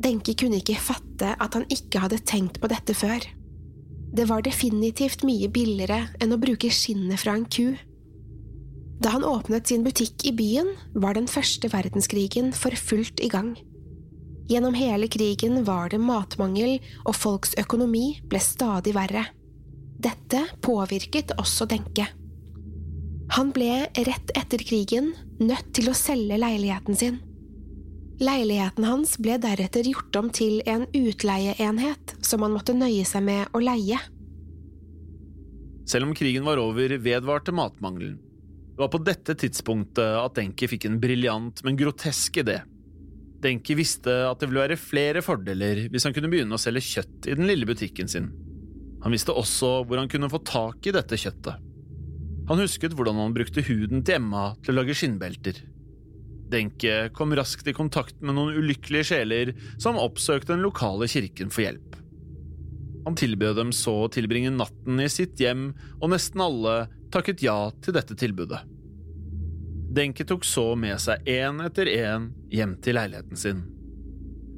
Denke 0.02 0.35
kunne 0.38 0.59
ikke 0.59 0.80
fatte 0.82 1.35
at 1.38 1.54
han 1.54 1.68
ikke 1.71 2.02
hadde 2.02 2.23
tenkt 2.26 2.59
på 2.62 2.71
dette 2.73 2.97
før. 2.97 3.23
Det 4.12 4.26
var 4.28 4.44
definitivt 4.44 5.23
mye 5.25 5.49
billigere 5.52 6.06
enn 6.21 6.35
å 6.35 6.40
bruke 6.40 6.73
skinnet 6.73 7.21
fra 7.23 7.37
en 7.38 7.47
ku. 7.47 7.73
Da 9.02 9.14
han 9.14 9.26
åpnet 9.26 9.71
sin 9.71 9.85
butikk 9.87 10.26
i 10.28 10.35
byen, 10.37 10.75
var 10.94 11.16
den 11.18 11.30
første 11.30 11.71
verdenskrigen 11.73 12.52
for 12.54 12.75
fullt 12.78 13.23
i 13.25 13.30
gang. 13.32 13.54
Gjennom 14.52 14.75
hele 14.76 15.09
krigen 15.09 15.62
var 15.64 15.88
det 15.88 15.97
matmangel, 16.04 16.75
og 17.09 17.14
folks 17.16 17.54
økonomi 17.56 18.18
ble 18.28 18.37
stadig 18.42 18.92
verre. 18.92 19.23
Dette 19.97 20.42
påvirket 20.61 21.32
også 21.40 21.64
Denke. 21.71 22.04
Han 23.32 23.52
ble 23.56 23.87
rett 23.97 24.32
etter 24.37 24.61
krigen 24.61 25.14
nødt 25.40 25.71
til 25.73 25.88
å 25.88 25.94
selge 25.97 26.37
leiligheten 26.37 26.99
sin. 27.00 27.16
Leiligheten 28.21 28.85
hans 28.85 29.14
ble 29.16 29.38
deretter 29.40 29.88
gjort 29.88 30.18
om 30.21 30.28
til 30.28 30.61
en 30.68 30.85
utleieenhet 30.92 32.12
som 32.21 32.44
han 32.44 32.52
måtte 32.52 32.76
nøye 32.76 33.06
seg 33.09 33.25
med 33.25 33.56
å 33.56 33.62
leie. 33.62 34.02
Selv 35.88 36.11
om 36.11 36.12
krigen 36.18 36.44
var 36.44 36.61
over, 36.61 36.92
vedvarte 37.00 37.56
matmangelen. 37.56 38.21
Det 38.73 38.85
var 38.85 38.92
på 38.92 39.00
dette 39.00 39.38
tidspunktet 39.40 40.21
at 40.21 40.37
Denke 40.37 40.68
fikk 40.68 40.90
en 40.90 41.00
briljant, 41.00 41.64
men 41.64 41.80
grotesk 41.80 42.42
idé. 42.44 42.61
Denki 43.42 43.75
visste 43.75 44.12
at 44.28 44.38
det 44.38 44.49
ville 44.49 44.62
være 44.62 44.78
flere 44.78 45.22
fordeler 45.25 45.87
hvis 45.90 46.06
han 46.06 46.14
kunne 46.14 46.30
begynne 46.30 46.54
å 46.54 46.62
selge 46.62 46.84
kjøtt 46.87 47.26
i 47.26 47.37
den 47.38 47.49
lille 47.50 47.66
butikken 47.66 48.11
sin. 48.11 48.30
Han 49.02 49.14
visste 49.14 49.34
også 49.34 49.80
hvor 49.87 49.99
han 49.99 50.11
kunne 50.11 50.30
få 50.30 50.38
tak 50.46 50.87
i 50.87 50.94
dette 50.94 51.18
kjøttet. 51.18 51.58
Han 52.50 52.62
husket 52.62 52.94
hvordan 52.99 53.18
han 53.18 53.34
brukte 53.34 53.64
huden 53.66 54.02
til 54.06 54.20
Emma 54.20 54.52
til 54.62 54.75
å 54.75 54.80
lage 54.80 54.94
skinnbelter. 54.99 55.58
Denke 56.52 57.08
kom 57.16 57.32
raskt 57.34 57.68
i 57.70 57.75
kontakt 57.75 58.18
med 58.20 58.37
noen 58.37 58.58
ulykkelige 58.61 59.08
sjeler 59.12 59.54
som 59.80 59.99
oppsøkte 59.99 60.52
den 60.52 60.64
lokale 60.66 61.08
kirken 61.11 61.50
for 61.50 61.64
hjelp. 61.64 61.96
Han 63.06 63.16
tilbød 63.18 63.56
dem 63.58 63.72
så 63.75 64.04
å 64.04 64.11
tilbringe 64.12 64.52
natten 64.54 65.00
i 65.02 65.08
sitt 65.11 65.40
hjem, 65.42 65.72
og 65.99 66.12
nesten 66.12 66.44
alle 66.44 66.76
takket 67.14 67.42
ja 67.42 67.56
til 67.82 67.96
dette 67.96 68.14
tilbudet. 68.18 68.61
Denke 69.92 70.25
tok 70.25 70.44
så 70.49 70.70
med 70.78 70.96
seg 71.04 71.26
én 71.28 71.58
etter 71.61 71.88
én 71.90 72.30
hjem 72.49 72.78
til 72.80 72.96
leiligheten 72.96 73.37
sin. 73.37 73.58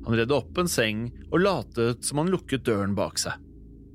Han 0.04 0.14
redde 0.14 0.36
opp 0.36 0.60
en 0.60 0.70
seng 0.70 1.08
og 1.32 1.40
latet 1.42 2.04
som 2.06 2.20
han 2.20 2.30
lukket 2.30 2.62
døren 2.68 2.94
bak 2.94 3.18
seg, 3.18 3.40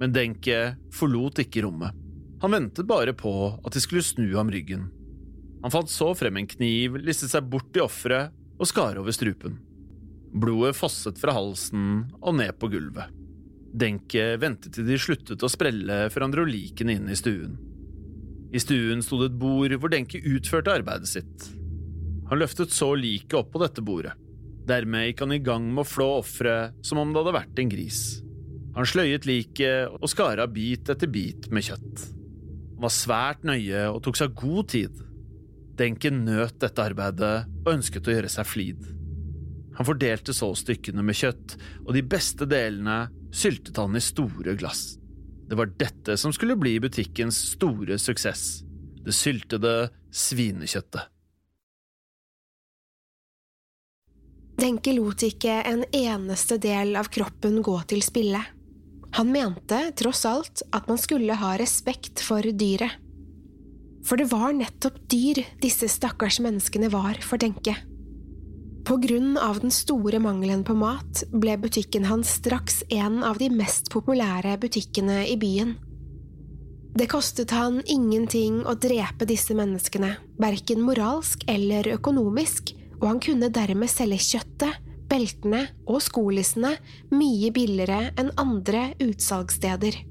men 0.02 0.12
Denke 0.12 0.58
forlot 0.92 1.40
ikke 1.40 1.64
rommet. 1.64 1.96
Han 2.44 2.52
ventet 2.52 2.88
bare 2.90 3.14
på 3.16 3.32
at 3.56 3.72
de 3.72 3.84
skulle 3.84 4.04
snu 4.04 4.26
ham 4.34 4.52
ryggen. 4.52 4.90
Han 5.64 5.72
fant 5.72 5.92
så 5.92 6.10
frem 6.16 6.42
en 6.42 6.50
kniv, 6.50 6.98
listet 7.00 7.32
seg 7.32 7.48
bort 7.48 7.72
til 7.72 7.86
offeret 7.86 8.36
og 8.60 8.68
skar 8.68 9.00
over 9.00 9.16
strupen. 9.16 9.56
Blodet 10.36 10.76
fosset 10.76 11.20
fra 11.24 11.38
halsen 11.40 12.10
og 12.20 12.36
ned 12.36 12.52
på 12.60 12.68
gulvet. 12.74 13.16
Denke 13.70 14.34
ventet 14.42 14.76
til 14.76 14.88
de 14.92 15.00
sluttet 15.00 15.44
å 15.46 15.52
sprelle 15.52 16.08
før 16.12 16.28
han 16.28 16.36
dro 16.36 16.44
likene 16.48 17.00
inn 17.00 17.08
i 17.08 17.16
stuen. 17.16 17.56
I 18.50 18.62
stuen 18.62 19.04
sto 19.06 19.20
det 19.22 19.32
et 19.32 19.40
bord 19.42 19.76
hvor 19.78 19.92
Denke 19.94 20.22
utførte 20.26 20.74
arbeidet 20.80 21.12
sitt. 21.12 21.50
Han 22.30 22.42
løftet 22.42 22.74
så 22.74 22.92
liket 22.98 23.38
opp 23.38 23.52
på 23.54 23.62
dette 23.62 23.84
bordet. 23.86 24.16
Dermed 24.70 25.08
gikk 25.08 25.24
han 25.24 25.34
i 25.34 25.42
gang 25.42 25.66
med 25.70 25.84
å 25.84 25.90
flå 25.90 26.10
offeret 26.20 26.78
som 26.86 27.02
om 27.02 27.14
det 27.14 27.22
hadde 27.22 27.38
vært 27.40 27.62
en 27.62 27.72
gris. 27.72 28.02
Han 28.78 28.86
sløyet 28.88 29.26
liket 29.26 29.96
og 29.98 30.10
skar 30.12 30.42
av 30.42 30.54
bit 30.54 30.90
etter 30.94 31.10
bit 31.10 31.50
med 31.54 31.66
kjøtt. 31.66 32.06
Han 32.76 32.86
var 32.86 32.94
svært 32.94 33.48
nøye 33.48 33.88
og 33.90 34.04
tok 34.06 34.20
seg 34.20 34.38
god 34.38 34.70
tid. 34.76 35.02
Denke 35.80 36.12
nøt 36.14 36.60
dette 36.62 36.86
arbeidet 36.86 37.34
og 37.64 37.74
ønsket 37.74 38.08
å 38.08 38.14
gjøre 38.14 38.32
seg 38.32 38.48
flid. 38.48 38.86
Han 39.80 39.88
fordelte 39.88 40.36
så 40.36 40.52
stykkene 40.60 41.04
med 41.08 41.16
kjøtt, 41.16 41.56
og 41.86 41.94
de 41.96 42.04
beste 42.04 42.46
delene 42.50 43.06
syltet 43.32 43.78
han 43.80 43.96
i 43.96 44.04
store 44.04 44.58
glass. 44.60 44.99
Det 45.50 45.58
var 45.58 45.72
dette 45.82 46.18
som 46.18 46.34
skulle 46.34 46.56
bli 46.60 46.76
butikkens 46.80 47.40
store 47.56 47.98
suksess, 47.98 48.62
det 49.02 49.16
syltede 49.18 49.90
svinekjøttet. 50.14 51.10
Denke 54.60 54.94
lot 54.94 55.24
ikke 55.24 55.62
en 55.66 55.86
eneste 55.96 56.60
del 56.62 56.94
av 57.00 57.08
kroppen 57.10 57.62
gå 57.66 57.78
til 57.90 58.04
spille. 58.06 58.42
Han 59.18 59.32
mente, 59.34 59.80
tross 59.98 60.26
alt, 60.30 60.62
at 60.76 60.90
man 60.92 61.00
skulle 61.02 61.38
ha 61.40 61.54
respekt 61.58 62.22
for 62.22 62.46
dyret. 62.46 63.00
For 64.06 64.20
det 64.20 64.30
var 64.32 64.54
nettopp 64.54 65.00
dyr 65.12 65.42
disse 65.64 65.90
stakkars 65.90 66.38
menneskene 66.44 66.92
var 66.94 67.18
for 67.26 67.42
Denke. 67.42 67.74
Av 68.90 69.60
den 69.60 69.72
store 69.72 70.18
mangelen 70.20 70.64
på 70.66 70.74
mat 70.74 71.20
ble 71.30 71.54
butikken 71.62 72.08
hans 72.10 72.32
straks 72.40 72.80
en 72.90 73.20
av 73.24 73.38
de 73.38 73.52
mest 73.54 73.92
populære 73.94 74.56
butikkene 74.58 75.28
i 75.30 75.36
byen. 75.38 75.76
Det 76.98 77.06
kostet 77.12 77.54
han 77.54 77.84
ingenting 77.86 78.64
å 78.66 78.74
drepe 78.74 79.28
disse 79.30 79.54
menneskene, 79.54 80.16
verken 80.42 80.82
moralsk 80.82 81.46
eller 81.46 81.92
økonomisk, 81.94 82.74
og 82.98 83.06
han 83.12 83.22
kunne 83.22 83.52
dermed 83.54 83.94
selge 83.94 84.24
kjøttet, 84.26 84.82
beltene 85.06 85.68
og 85.86 86.02
skolissene 86.02 86.74
mye 87.14 87.54
billigere 87.54 88.10
enn 88.18 88.34
andre 88.42 88.88
utsalgssteder. 89.06 90.02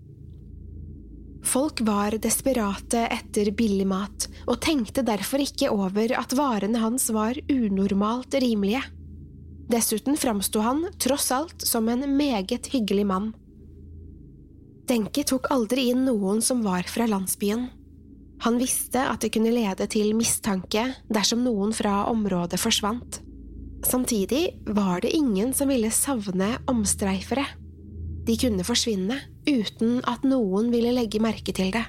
Folk 1.47 1.81
var 1.87 2.17
desperate 2.19 3.05
etter 3.15 3.51
billig 3.57 3.87
mat, 3.89 4.27
og 4.47 4.61
tenkte 4.65 5.05
derfor 5.07 5.43
ikke 5.43 5.71
over 5.71 6.13
at 6.19 6.35
varene 6.37 6.81
hans 6.83 7.09
var 7.15 7.39
unormalt 7.51 8.35
rimelige. 8.43 8.83
Dessuten 9.69 10.17
framsto 10.17 10.63
han, 10.65 10.87
tross 10.99 11.31
alt, 11.33 11.63
som 11.67 11.89
en 11.93 12.05
meget 12.17 12.71
hyggelig 12.73 13.07
mann. 13.07 13.33
Denke 14.89 15.25
tok 15.29 15.51
aldri 15.53 15.91
inn 15.93 16.07
noen 16.09 16.41
som 16.45 16.63
var 16.65 16.89
fra 16.89 17.07
landsbyen. 17.09 17.69
Han 18.47 18.59
visste 18.61 19.03
at 19.11 19.21
det 19.21 19.33
kunne 19.35 19.53
lede 19.53 19.89
til 19.91 20.15
mistanke 20.17 20.85
dersom 21.13 21.43
noen 21.45 21.75
fra 21.77 22.07
området 22.09 22.61
forsvant. 22.63 23.21
Samtidig 23.87 24.59
var 24.67 25.03
det 25.03 25.13
ingen 25.15 25.53
som 25.55 25.69
ville 25.71 25.91
savne 25.95 26.55
omstreifere. 26.71 27.45
De 28.27 28.37
kunne 28.41 28.65
forsvinne 28.67 29.19
uten 29.49 29.99
at 30.09 30.27
noen 30.29 30.69
ville 30.73 30.93
legge 30.95 31.21
merke 31.23 31.55
til 31.57 31.73
det. 31.75 31.85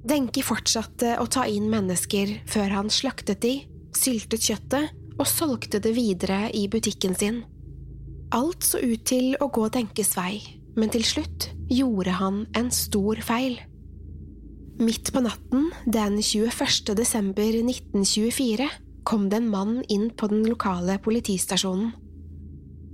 Denki 0.00 0.42
fortsatte 0.44 1.18
å 1.20 1.26
ta 1.28 1.44
inn 1.44 1.68
mennesker 1.70 2.38
før 2.48 2.72
han 2.78 2.90
slaktet 2.92 3.42
de, 3.44 3.54
syltet 3.96 4.46
kjøttet 4.48 4.96
og 5.20 5.28
solgte 5.28 5.80
det 5.82 5.92
videre 5.96 6.46
i 6.56 6.64
butikken 6.72 7.16
sin. 7.16 7.42
Alt 8.32 8.64
så 8.64 8.80
ut 8.80 9.04
til 9.10 9.34
å 9.42 9.50
gå 9.52 9.66
Denkes 9.74 10.14
vei, 10.16 10.38
men 10.78 10.92
til 10.92 11.04
slutt 11.04 11.50
gjorde 11.68 12.14
han 12.20 12.44
en 12.56 12.70
stor 12.72 13.20
feil. 13.26 13.58
Midt 14.80 15.10
på 15.12 15.20
natten 15.20 15.68
den 15.84 16.20
21. 16.22 16.94
desember 16.96 17.58
1924 17.58 18.70
kom 19.04 19.26
det 19.28 19.42
en 19.42 19.50
mann 19.52 19.74
inn 19.92 20.08
på 20.16 20.30
den 20.32 20.46
lokale 20.48 20.96
politistasjonen. 21.02 21.90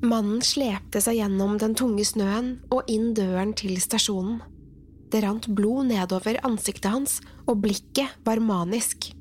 Mannen 0.04 0.42
slepte 0.44 1.00
seg 1.00 1.16
gjennom 1.20 1.56
den 1.60 1.74
tunge 1.78 2.04
snøen 2.04 2.56
og 2.74 2.88
inn 2.92 3.14
døren 3.16 3.54
til 3.56 3.78
stasjonen. 3.80 4.42
Det 5.08 5.22
rant 5.22 5.46
blod 5.56 5.88
nedover 5.88 6.36
ansiktet 6.44 6.90
hans, 6.90 7.20
og 7.46 7.62
blikket 7.62 8.18
var 8.26 8.42
manisk. 8.42 9.12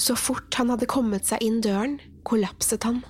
Så 0.00 0.16
fort 0.16 0.54
han 0.56 0.70
hadde 0.72 0.88
kommet 0.88 1.26
seg 1.28 1.42
inn 1.44 1.58
døren, 1.64 1.98
kollapset 2.24 2.86
han. 2.88 3.02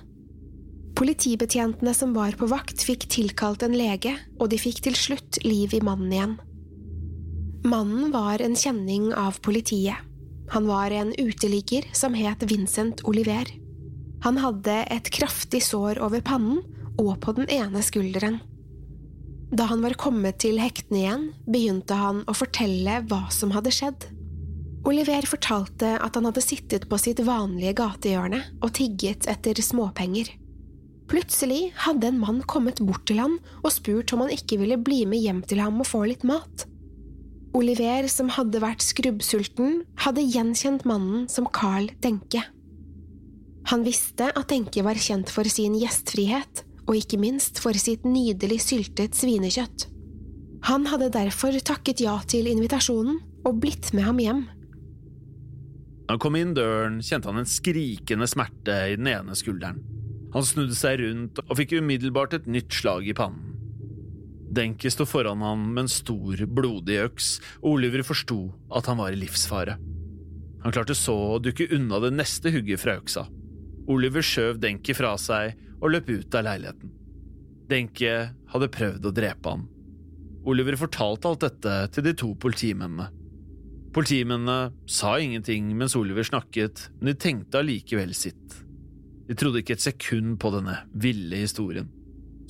Politibetjentene 0.97 1.93
som 1.95 2.11
var 2.17 2.35
på 2.37 2.49
vakt, 2.51 2.83
fikk 2.83 3.07
tilkalt 3.13 3.63
en 3.63 3.77
lege, 3.77 4.17
og 4.41 4.51
de 4.51 4.59
fikk 4.59 4.83
til 4.85 4.97
slutt 4.97 5.39
liv 5.45 5.71
i 5.77 5.83
mannen 5.85 6.11
igjen. 6.11 6.35
Mannen 7.63 8.09
var 8.11 8.41
en 8.41 8.57
kjenning 8.57 9.11
av 9.13 9.39
politiet. 9.45 10.01
Han 10.51 10.67
var 10.67 10.91
en 10.91 11.13
uteligger 11.15 11.85
som 11.95 12.17
het 12.17 12.43
Vincent 12.49 13.05
Oliver. 13.07 13.47
Han 14.21 14.37
hadde 14.37 14.77
et 14.93 15.09
kraftig 15.13 15.63
sår 15.65 16.01
over 16.03 16.21
pannen 16.25 16.61
og 17.01 17.15
på 17.23 17.33
den 17.37 17.49
ene 17.49 17.81
skulderen. 17.85 18.39
Da 19.51 19.65
han 19.67 19.81
var 19.83 19.97
kommet 19.99 20.39
til 20.43 20.61
hektene 20.61 20.99
igjen, 21.01 21.23
begynte 21.49 21.97
han 21.97 22.21
å 22.29 22.35
fortelle 22.37 23.01
hva 23.09 23.25
som 23.33 23.51
hadde 23.55 23.73
skjedd. 23.75 24.05
Oliver 24.87 25.25
fortalte 25.29 25.97
at 26.01 26.15
han 26.17 26.25
hadde 26.29 26.43
sittet 26.43 26.87
på 26.89 26.97
sitt 27.01 27.19
vanlige 27.25 27.75
gatehjørne 27.81 28.39
og 28.61 28.71
tigget 28.77 29.27
etter 29.29 29.59
småpenger. 29.61 30.31
Plutselig 31.11 31.73
hadde 31.83 32.07
en 32.07 32.21
mann 32.21 32.39
kommet 32.47 32.79
bort 32.79 33.03
til 33.09 33.19
ham 33.19 33.35
og 33.59 33.73
spurt 33.75 34.13
om 34.15 34.23
han 34.23 34.31
ikke 34.33 34.61
ville 34.61 34.79
bli 34.79 35.03
med 35.09 35.19
hjem 35.21 35.41
til 35.43 35.59
ham 35.61 35.81
og 35.83 35.89
få 35.89 36.05
litt 36.07 36.23
mat. 36.27 36.65
Oliver, 37.57 38.07
som 38.07 38.31
hadde 38.31 38.61
vært 38.63 38.85
skrubbsulten, 38.85 39.81
hadde 39.99 40.23
gjenkjent 40.23 40.85
mannen 40.87 41.27
som 41.29 41.49
Carl 41.51 41.89
Denke. 41.99 42.45
Han 43.69 43.85
visste 43.85 44.31
at 44.33 44.49
Denke 44.49 44.83
var 44.85 44.99
kjent 44.99 45.29
for 45.31 45.47
sin 45.49 45.75
gjestfrihet, 45.77 46.63
og 46.87 46.97
ikke 46.97 47.19
minst 47.21 47.61
for 47.61 47.77
sitt 47.77 48.07
nydelig 48.07 48.59
syltet 48.65 49.15
svinekjøtt. 49.15 49.87
Han 50.69 50.87
hadde 50.89 51.11
derfor 51.13 51.55
takket 51.65 52.01
ja 52.03 52.17
til 52.29 52.49
invitasjonen 52.49 53.21
og 53.47 53.61
blitt 53.61 53.93
med 53.97 54.05
ham 54.05 54.19
hjem. 54.21 54.41
Da 56.05 56.17
han 56.17 56.21
kom 56.21 56.35
inn 56.37 56.53
døren, 56.57 56.99
kjente 57.05 57.29
han 57.29 57.39
en 57.41 57.49
skrikende 57.49 58.27
smerte 58.27 58.75
i 58.91 58.97
den 58.99 59.07
ene 59.09 59.37
skulderen. 59.37 59.79
Han 60.33 60.45
snudde 60.47 60.75
seg 60.77 60.99
rundt 61.01 61.39
og 61.45 61.55
fikk 61.59 61.77
umiddelbart 61.79 62.35
et 62.37 62.49
nytt 62.51 62.75
slag 62.75 63.07
i 63.07 63.15
pannen. 63.15 63.51
Denki 64.51 64.91
sto 64.91 65.05
foran 65.07 65.43
ham 65.45 65.69
med 65.71 65.85
en 65.85 65.91
stor, 65.91 66.41
blodig 66.51 66.97
øks, 67.05 67.37
og 67.61 67.77
Oliver 67.77 68.03
forsto 68.03 68.41
at 68.75 68.89
han 68.91 68.99
var 68.99 69.15
i 69.15 69.19
livsfare. 69.21 69.77
Han 70.61 70.75
klarte 70.75 70.95
så 70.97 71.15
å 71.37 71.39
dukke 71.41 71.69
unna 71.73 72.01
det 72.03 72.11
neste 72.17 72.51
hugget 72.51 72.83
fra 72.83 72.97
øksa. 72.99 73.23
Oliver 73.89 74.25
skjøv 74.25 74.59
Denke 74.61 74.95
fra 74.97 75.15
seg 75.19 75.55
og 75.81 75.93
løp 75.93 76.09
ut 76.11 76.37
av 76.37 76.45
leiligheten. 76.45 76.91
Denke 77.71 78.15
hadde 78.51 78.73
prøvd 78.73 79.07
å 79.07 79.13
drepe 79.15 79.53
han. 79.55 79.65
Oliver 80.45 80.77
fortalte 80.79 81.29
alt 81.29 81.43
dette 81.45 81.75
til 81.95 82.05
de 82.05 82.13
to 82.17 82.31
politimennene. 82.41 83.07
Politimennene 83.91 84.71
sa 84.89 85.17
ingenting 85.19 85.73
mens 85.77 85.95
Oliver 85.99 86.25
snakket, 86.25 86.87
men 86.99 87.11
de 87.11 87.17
tenkte 87.19 87.59
allikevel 87.59 88.13
sitt. 88.15 88.61
De 89.27 89.35
trodde 89.37 89.61
ikke 89.61 89.75
et 89.77 89.83
sekund 89.83 90.37
på 90.41 90.51
denne 90.55 90.77
ville 90.91 91.43
historien. 91.43 91.89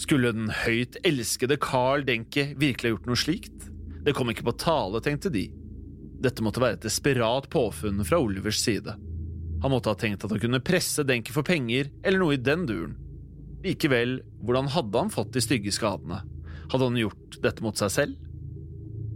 Skulle 0.01 0.31
den 0.33 0.49
høyt 0.63 0.97
elskede 1.05 1.59
Carl 1.61 2.05
Denke 2.07 2.51
virkelig 2.57 2.89
ha 2.89 2.93
gjort 2.95 3.09
noe 3.09 3.19
slikt? 3.19 3.67
Det 4.01 4.15
kom 4.17 4.31
ikke 4.33 4.47
på 4.47 4.57
tale, 4.57 5.01
tenkte 5.03 5.29
de. 5.33 5.45
Dette 6.21 6.45
måtte 6.45 6.61
være 6.61 6.79
et 6.79 6.85
desperat 6.85 7.49
påfunn 7.53 8.01
fra 8.05 8.21
Olivers 8.21 8.61
side. 8.63 8.95
Han 9.61 9.71
måtte 9.71 9.91
ha 9.93 9.97
tenkt 9.99 10.25
at 10.25 10.33
han 10.33 10.41
kunne 10.41 10.63
presse 10.65 11.05
Denke 11.05 11.33
for 11.35 11.45
penger 11.45 11.91
eller 12.01 12.21
noe 12.21 12.35
i 12.35 12.41
den 12.41 12.65
duren. 12.69 12.97
Likevel, 13.61 14.19
hvordan 14.41 14.71
hadde 14.73 15.03
han 15.03 15.13
fått 15.13 15.35
de 15.35 15.43
stygge 15.43 15.73
skadene? 15.75 16.23
Hadde 16.71 16.87
han 16.87 16.97
gjort 16.97 17.37
dette 17.43 17.61
mot 17.61 17.77
seg 17.77 17.93
selv? 17.93 18.27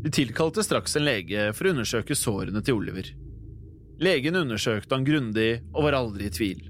De 0.06 0.12
tilkalte 0.14 0.62
straks 0.62 0.94
en 1.00 1.08
lege 1.08 1.48
for 1.58 1.66
å 1.66 1.74
undersøke 1.74 2.18
sårene 2.18 2.62
til 2.62 2.78
Oliver. 2.78 3.10
Legen 3.98 4.38
undersøkte 4.38 4.94
han 4.94 5.08
grundig 5.08 5.64
og 5.72 5.88
var 5.88 5.98
aldri 5.98 6.28
i 6.28 6.34
tvil. 6.36 6.62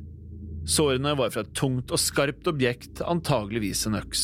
Sårene 0.66 1.12
var 1.20 1.34
fra 1.34 1.44
et 1.44 1.52
tungt 1.58 1.92
og 1.92 2.00
skarpt 2.00 2.48
objekt, 2.48 3.02
antageligvis 3.04 3.84
en 3.90 4.00
øks. 4.00 4.24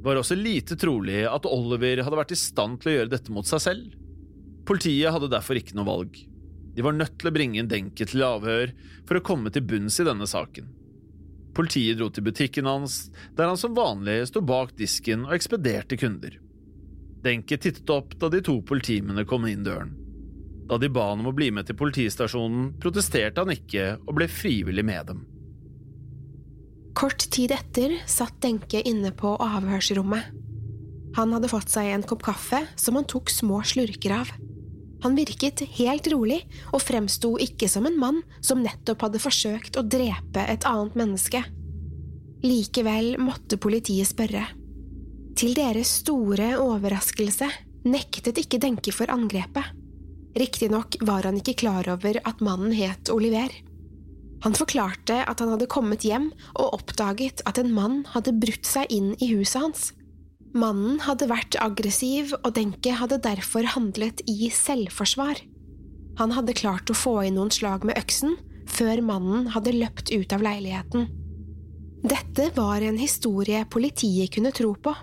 Det 0.00 0.06
var 0.06 0.20
også 0.20 0.38
lite 0.38 0.78
trolig 0.80 1.24
at 1.28 1.48
Oliver 1.48 2.04
hadde 2.06 2.20
vært 2.22 2.36
i 2.36 2.38
stand 2.38 2.78
til 2.80 2.92
å 2.92 2.94
gjøre 2.94 3.12
dette 3.16 3.34
mot 3.34 3.48
seg 3.48 3.64
selv. 3.66 3.98
Politiet 4.68 5.10
hadde 5.12 5.32
derfor 5.32 5.58
ikke 5.58 5.74
noe 5.76 5.88
valg. 5.90 6.20
De 6.74 6.84
var 6.86 6.94
nødt 6.96 7.18
til 7.18 7.30
å 7.30 7.34
bringe 7.34 7.60
inn 7.60 7.70
Denke 7.70 8.06
til 8.06 8.22
avhør 8.24 8.74
for 9.08 9.18
å 9.18 9.24
komme 9.26 9.50
til 9.54 9.66
bunns 9.66 9.98
i 10.00 10.06
denne 10.06 10.28
saken. 10.30 10.68
Politiet 11.56 11.98
dro 11.98 12.10
til 12.14 12.24
butikken 12.24 12.68
hans, 12.70 13.08
der 13.36 13.50
han 13.50 13.58
som 13.58 13.74
vanlig 13.74 14.22
sto 14.30 14.42
bak 14.46 14.76
disken 14.78 15.26
og 15.26 15.34
ekspederte 15.34 15.98
kunder. 15.98 16.36
Denke 17.24 17.58
tittet 17.60 17.90
opp 17.90 18.14
da 18.20 18.30
de 18.32 18.40
to 18.44 18.60
politimennene 18.64 19.26
kom 19.28 19.44
inn 19.50 19.66
døren. 19.66 19.96
Da 20.70 20.78
de 20.78 20.88
ba 20.92 21.08
han 21.10 21.24
om 21.24 21.32
å 21.32 21.34
bli 21.34 21.50
med 21.50 21.66
til 21.66 21.76
politistasjonen, 21.76 22.76
protesterte 22.80 23.42
han 23.42 23.50
ikke 23.52 23.96
og 24.06 24.14
ble 24.20 24.28
frivillig 24.30 24.86
med 24.86 25.10
dem. 25.10 25.24
Kort 26.94 27.26
tid 27.34 27.52
etter 27.54 27.96
satt 28.10 28.38
Denke 28.44 28.82
inne 28.86 29.10
på 29.16 29.34
avhørsrommet. 29.42 30.30
Han 31.18 31.34
hadde 31.34 31.50
fått 31.50 31.72
seg 31.72 31.90
en 31.90 32.06
kopp 32.06 32.22
kaffe 32.22 32.62
som 32.78 32.98
han 32.98 33.08
tok 33.10 33.32
små 33.32 33.60
slurker 33.66 34.14
av. 34.20 34.30
Han 35.04 35.16
virket 35.16 35.62
helt 35.78 36.08
rolig 36.12 36.42
og 36.74 36.82
fremsto 36.84 37.34
ikke 37.40 37.68
som 37.72 37.88
en 37.88 37.98
mann 38.00 38.20
som 38.44 38.60
nettopp 38.64 39.06
hadde 39.06 39.22
forsøkt 39.22 39.78
å 39.80 39.86
drepe 39.86 40.44
et 40.44 40.66
annet 40.68 40.98
menneske. 40.98 41.42
Likevel 42.44 43.14
måtte 43.20 43.58
politiet 43.60 44.08
spørre. 44.10 44.46
Til 45.36 45.54
deres 45.56 45.92
store 46.02 46.54
overraskelse 46.60 47.48
nektet 47.88 48.40
ikke 48.42 48.60
Denke 48.60 48.92
for 48.92 49.12
angrepet. 49.12 49.76
Riktignok 50.36 51.00
var 51.06 51.26
han 51.26 51.40
ikke 51.40 51.56
klar 51.64 51.88
over 51.90 52.20
at 52.28 52.42
mannen 52.44 52.74
het 52.76 53.10
Oliver. 53.12 53.50
Han 54.44 54.56
forklarte 54.56 55.18
at 55.28 55.40
han 55.42 55.52
hadde 55.52 55.68
kommet 55.68 56.04
hjem 56.06 56.30
og 56.54 56.76
oppdaget 56.78 57.42
at 57.48 57.58
en 57.60 57.72
mann 57.76 58.02
hadde 58.14 58.36
brutt 58.40 58.68
seg 58.68 58.88
inn 58.92 59.12
i 59.20 59.32
huset 59.34 59.60
hans. 59.60 59.88
Mannen 60.50 60.98
hadde 61.04 61.28
vært 61.30 61.56
aggressiv, 61.62 62.32
og 62.42 62.54
Denke 62.56 62.96
hadde 62.98 63.20
derfor 63.22 63.68
handlet 63.76 64.22
i 64.30 64.50
selvforsvar. 64.54 65.38
Han 66.18 66.34
hadde 66.34 66.56
klart 66.58 66.90
å 66.90 66.96
få 66.96 67.20
inn 67.26 67.38
noen 67.38 67.52
slag 67.54 67.86
med 67.86 67.98
øksen 68.00 68.36
før 68.70 69.00
mannen 69.02 69.48
hadde 69.54 69.74
løpt 69.74 70.12
ut 70.12 70.32
av 70.34 70.42
leiligheten. 70.44 71.08
Dette 72.00 72.48
var 72.56 72.82
en 72.84 72.98
historie 73.00 73.64
politiet 73.70 74.32
kunne 74.34 74.52
tro 74.56 74.72
på. 74.74 74.94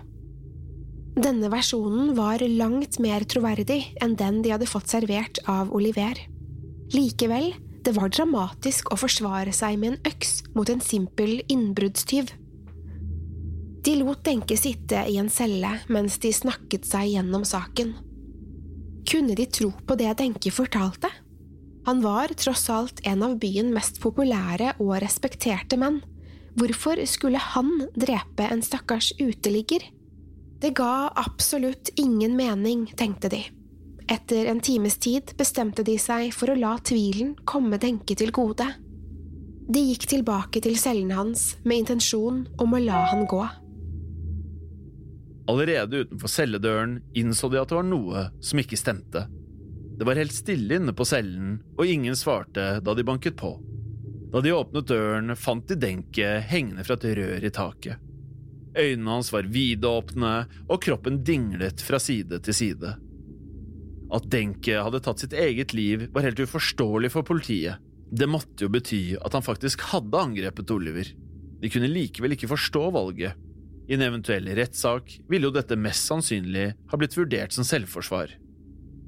Denne 1.18 1.50
versjonen 1.50 2.12
var 2.18 2.42
langt 2.46 2.98
mer 3.02 3.24
troverdig 3.26 3.80
enn 4.02 4.16
den 4.18 4.42
de 4.44 4.52
hadde 4.54 4.68
fått 4.70 4.90
servert 4.92 5.40
av 5.50 5.72
Oliver. 5.74 6.18
Likevel, 6.94 7.52
det 7.84 7.94
var 7.96 8.12
dramatisk 8.12 8.92
å 8.92 8.98
forsvare 8.98 9.52
seg 9.54 9.78
med 9.80 9.94
en 9.94 10.12
øks 10.12 10.42
mot 10.54 10.70
en 10.70 10.82
simpel 10.84 11.40
innbruddstyv. 11.50 12.30
De 13.84 13.94
lot 14.00 14.24
Denke 14.26 14.56
sitte 14.58 15.04
i 15.08 15.16
en 15.20 15.30
celle 15.30 15.70
mens 15.88 16.18
de 16.22 16.32
snakket 16.34 16.86
seg 16.88 17.12
gjennom 17.12 17.44
saken. 17.46 17.94
Kunne 19.08 19.36
de 19.38 19.46
tro 19.46 19.70
på 19.86 19.96
det 19.96 20.10
Denke 20.18 20.50
fortalte? 20.52 21.10
Han 21.88 22.02
var 22.04 22.34
tross 22.36 22.66
alt 22.70 23.00
en 23.08 23.22
av 23.24 23.38
byen 23.40 23.70
mest 23.72 24.00
populære 24.02 24.74
og 24.82 24.98
respekterte 25.00 25.78
menn. 25.80 26.02
Hvorfor 26.58 27.00
skulle 27.08 27.40
han 27.40 27.70
drepe 27.96 28.48
en 28.50 28.60
stakkars 28.66 29.12
uteligger? 29.20 29.86
Det 30.60 30.74
ga 30.76 31.08
absolutt 31.16 31.92
ingen 31.96 32.34
mening, 32.36 32.88
tenkte 32.98 33.30
de. 33.32 33.44
Etter 34.10 34.50
en 34.50 34.60
times 34.60 34.98
tid 34.98 35.32
bestemte 35.38 35.84
de 35.86 35.94
seg 36.02 36.32
for 36.34 36.50
å 36.50 36.58
la 36.58 36.74
tvilen 36.82 37.36
komme 37.46 37.78
Denke 37.80 38.16
til 38.18 38.34
gode. 38.34 38.66
De 39.68 39.82
gikk 39.84 40.08
tilbake 40.10 40.60
til 40.64 40.76
cellen 40.80 41.14
hans 41.14 41.54
med 41.62 41.84
intensjon 41.84 42.42
om 42.58 42.74
å 42.74 42.82
la 42.82 43.04
han 43.12 43.24
gå. 43.30 43.44
Allerede 45.48 46.04
utenfor 46.04 46.28
celledøren 46.28 46.98
innså 47.16 47.48
de 47.48 47.60
at 47.60 47.70
det 47.70 47.78
var 47.78 47.86
noe 47.88 48.26
som 48.44 48.60
ikke 48.60 48.76
stemte. 48.76 49.24
Det 49.98 50.06
var 50.06 50.20
helt 50.20 50.34
stille 50.36 50.76
inne 50.78 50.92
på 50.94 51.06
cellen, 51.08 51.56
og 51.78 51.88
ingen 51.88 52.16
svarte 52.16 52.66
da 52.84 52.94
de 52.94 53.06
banket 53.06 53.38
på. 53.40 53.54
Da 54.28 54.42
de 54.44 54.52
åpnet 54.52 54.90
døren, 54.90 55.32
fant 55.40 55.64
de 55.70 55.78
Denke 55.80 56.36
hengende 56.44 56.84
fra 56.84 56.98
et 56.98 57.08
rør 57.16 57.46
i 57.48 57.50
taket. 57.54 58.04
Øynene 58.78 59.10
hans 59.16 59.32
var 59.32 59.48
vidåpne, 59.48 60.32
og 60.68 60.82
kroppen 60.84 61.22
dinglet 61.24 61.82
fra 61.82 61.98
side 61.98 62.38
til 62.44 62.54
side. 62.54 62.92
At 64.14 64.28
Denke 64.30 64.78
hadde 64.84 65.00
tatt 65.04 65.24
sitt 65.24 65.34
eget 65.36 65.74
liv, 65.74 66.06
var 66.12 66.28
helt 66.28 66.44
uforståelig 66.44 67.10
for 67.16 67.26
politiet. 67.26 67.80
Det 68.08 68.28
måtte 68.30 68.64
jo 68.64 68.72
bety 68.72 69.02
at 69.18 69.34
han 69.36 69.44
faktisk 69.44 69.82
hadde 69.90 70.20
angrepet 70.20 70.70
Oliver. 70.72 71.10
De 71.58 71.72
kunne 71.72 71.90
likevel 71.90 72.36
ikke 72.36 72.52
forstå 72.52 72.84
valget. 72.94 73.47
I 73.88 73.96
en 73.96 74.04
eventuell 74.04 74.48
rettssak 74.52 75.14
ville 75.32 75.48
jo 75.48 75.54
dette 75.54 75.76
mest 75.80 76.10
sannsynlig 76.10 76.74
ha 76.90 76.98
blitt 77.00 77.16
vurdert 77.16 77.54
som 77.56 77.64
selvforsvar. 77.64 78.34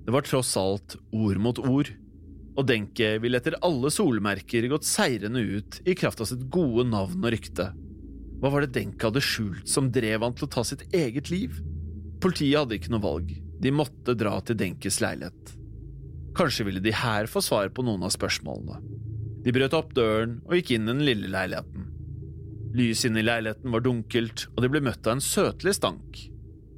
Det 0.06 0.14
var 0.14 0.24
tross 0.24 0.54
alt 0.56 0.96
ord 1.12 1.40
mot 1.44 1.60
ord, 1.60 1.90
og 2.56 2.66
Denke 2.68 3.12
ville 3.20 3.36
etter 3.38 3.58
alle 3.64 3.92
solmerker 3.92 4.64
gått 4.72 4.88
seirende 4.88 5.42
ut 5.44 5.82
i 5.84 5.94
kraft 5.96 6.22
av 6.24 6.30
sitt 6.30 6.46
gode 6.52 6.86
navn 6.88 7.20
og 7.20 7.34
rykte. 7.34 7.68
Hva 8.40 8.48
var 8.54 8.64
det 8.64 8.72
Denke 8.78 9.10
hadde 9.10 9.22
skjult 9.24 9.68
som 9.68 9.92
drev 9.92 10.24
han 10.24 10.36
til 10.36 10.48
å 10.48 10.52
ta 10.56 10.64
sitt 10.64 10.86
eget 10.96 11.28
liv? 11.28 11.60
Politiet 12.24 12.62
hadde 12.62 12.80
ikke 12.80 12.94
noe 12.94 13.04
valg, 13.04 13.36
de 13.60 13.72
måtte 13.72 14.16
dra 14.16 14.38
til 14.40 14.56
Denkes 14.60 15.02
leilighet. 15.04 15.54
Kanskje 16.40 16.64
ville 16.70 16.80
de 16.80 16.96
her 16.96 17.28
få 17.28 17.44
svar 17.44 17.68
på 17.74 17.84
noen 17.84 18.06
av 18.06 18.16
spørsmålene. 18.16 18.80
De 19.44 19.52
brøt 19.52 19.76
opp 19.76 19.92
døren 19.96 20.38
og 20.46 20.56
gikk 20.56 20.74
inn 20.76 20.88
i 20.88 20.92
den 20.94 21.04
lille 21.04 21.28
leiligheten. 21.32 21.89
Lyset 22.74 23.10
inne 23.10 23.22
i 23.22 23.26
leiligheten 23.26 23.72
var 23.74 23.82
dunkelt, 23.82 24.46
og 24.54 24.62
de 24.62 24.70
ble 24.70 24.82
møtt 24.84 25.06
av 25.06 25.16
en 25.16 25.24
søtlig 25.24 25.74
stank. 25.74 26.20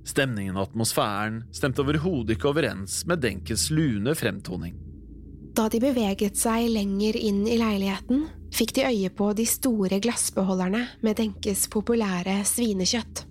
Stemningen 0.08 0.56
og 0.56 0.70
atmosfæren 0.70 1.42
stemte 1.54 1.84
overhodet 1.84 2.36
ikke 2.36 2.48
overens 2.50 3.02
med 3.06 3.22
Denkes 3.22 3.68
lune 3.70 4.16
fremtoning. 4.18 4.78
Da 5.52 5.68
de 5.68 5.82
beveget 5.82 6.38
seg 6.40 6.70
lenger 6.72 7.18
inn 7.20 7.42
i 7.44 7.58
leiligheten, 7.60 8.24
fikk 8.56 8.72
de 8.78 8.86
øye 8.88 9.10
på 9.12 9.28
de 9.36 9.44
store 9.48 10.00
glassbeholderne 10.02 10.86
med 11.04 11.18
Denkes 11.20 11.66
populære 11.72 12.38
svinekjøtt. 12.48 13.26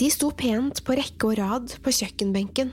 De 0.00 0.08
sto 0.08 0.30
pent 0.32 0.84
på 0.86 0.96
rekke 0.96 1.32
og 1.32 1.36
rad 1.42 1.74
på 1.82 1.92
kjøkkenbenken. 1.92 2.70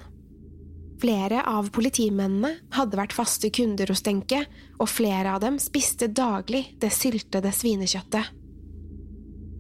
Flere 1.01 1.41
av 1.49 1.67
politimennene 1.73 2.53
hadde 2.77 2.97
vært 2.97 3.13
faste 3.17 3.49
kunder 3.53 3.89
hos 3.91 4.05
Denke, 4.05 4.45
og 4.77 4.89
flere 4.89 5.33
av 5.35 5.43
dem 5.43 5.59
spiste 5.61 6.07
daglig 6.07 6.63
det 6.81 6.93
syltede 6.93 7.51
svinekjøttet. 7.53 8.36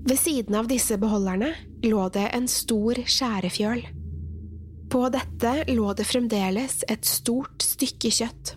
Ved 0.07 0.19
siden 0.19 0.55
av 0.55 0.69
disse 0.71 0.95
beholderne 0.99 1.49
lå 1.83 2.05
det 2.15 2.29
en 2.31 2.45
stor 2.47 2.99
skjærefjøl. 3.03 3.81
På 4.87 5.01
dette 5.11 5.51
lå 5.67 5.89
det 5.99 6.05
fremdeles 6.07 6.79
et 6.87 7.03
stort 7.03 7.65
stykke 7.65 8.11
kjøtt. 8.15 8.53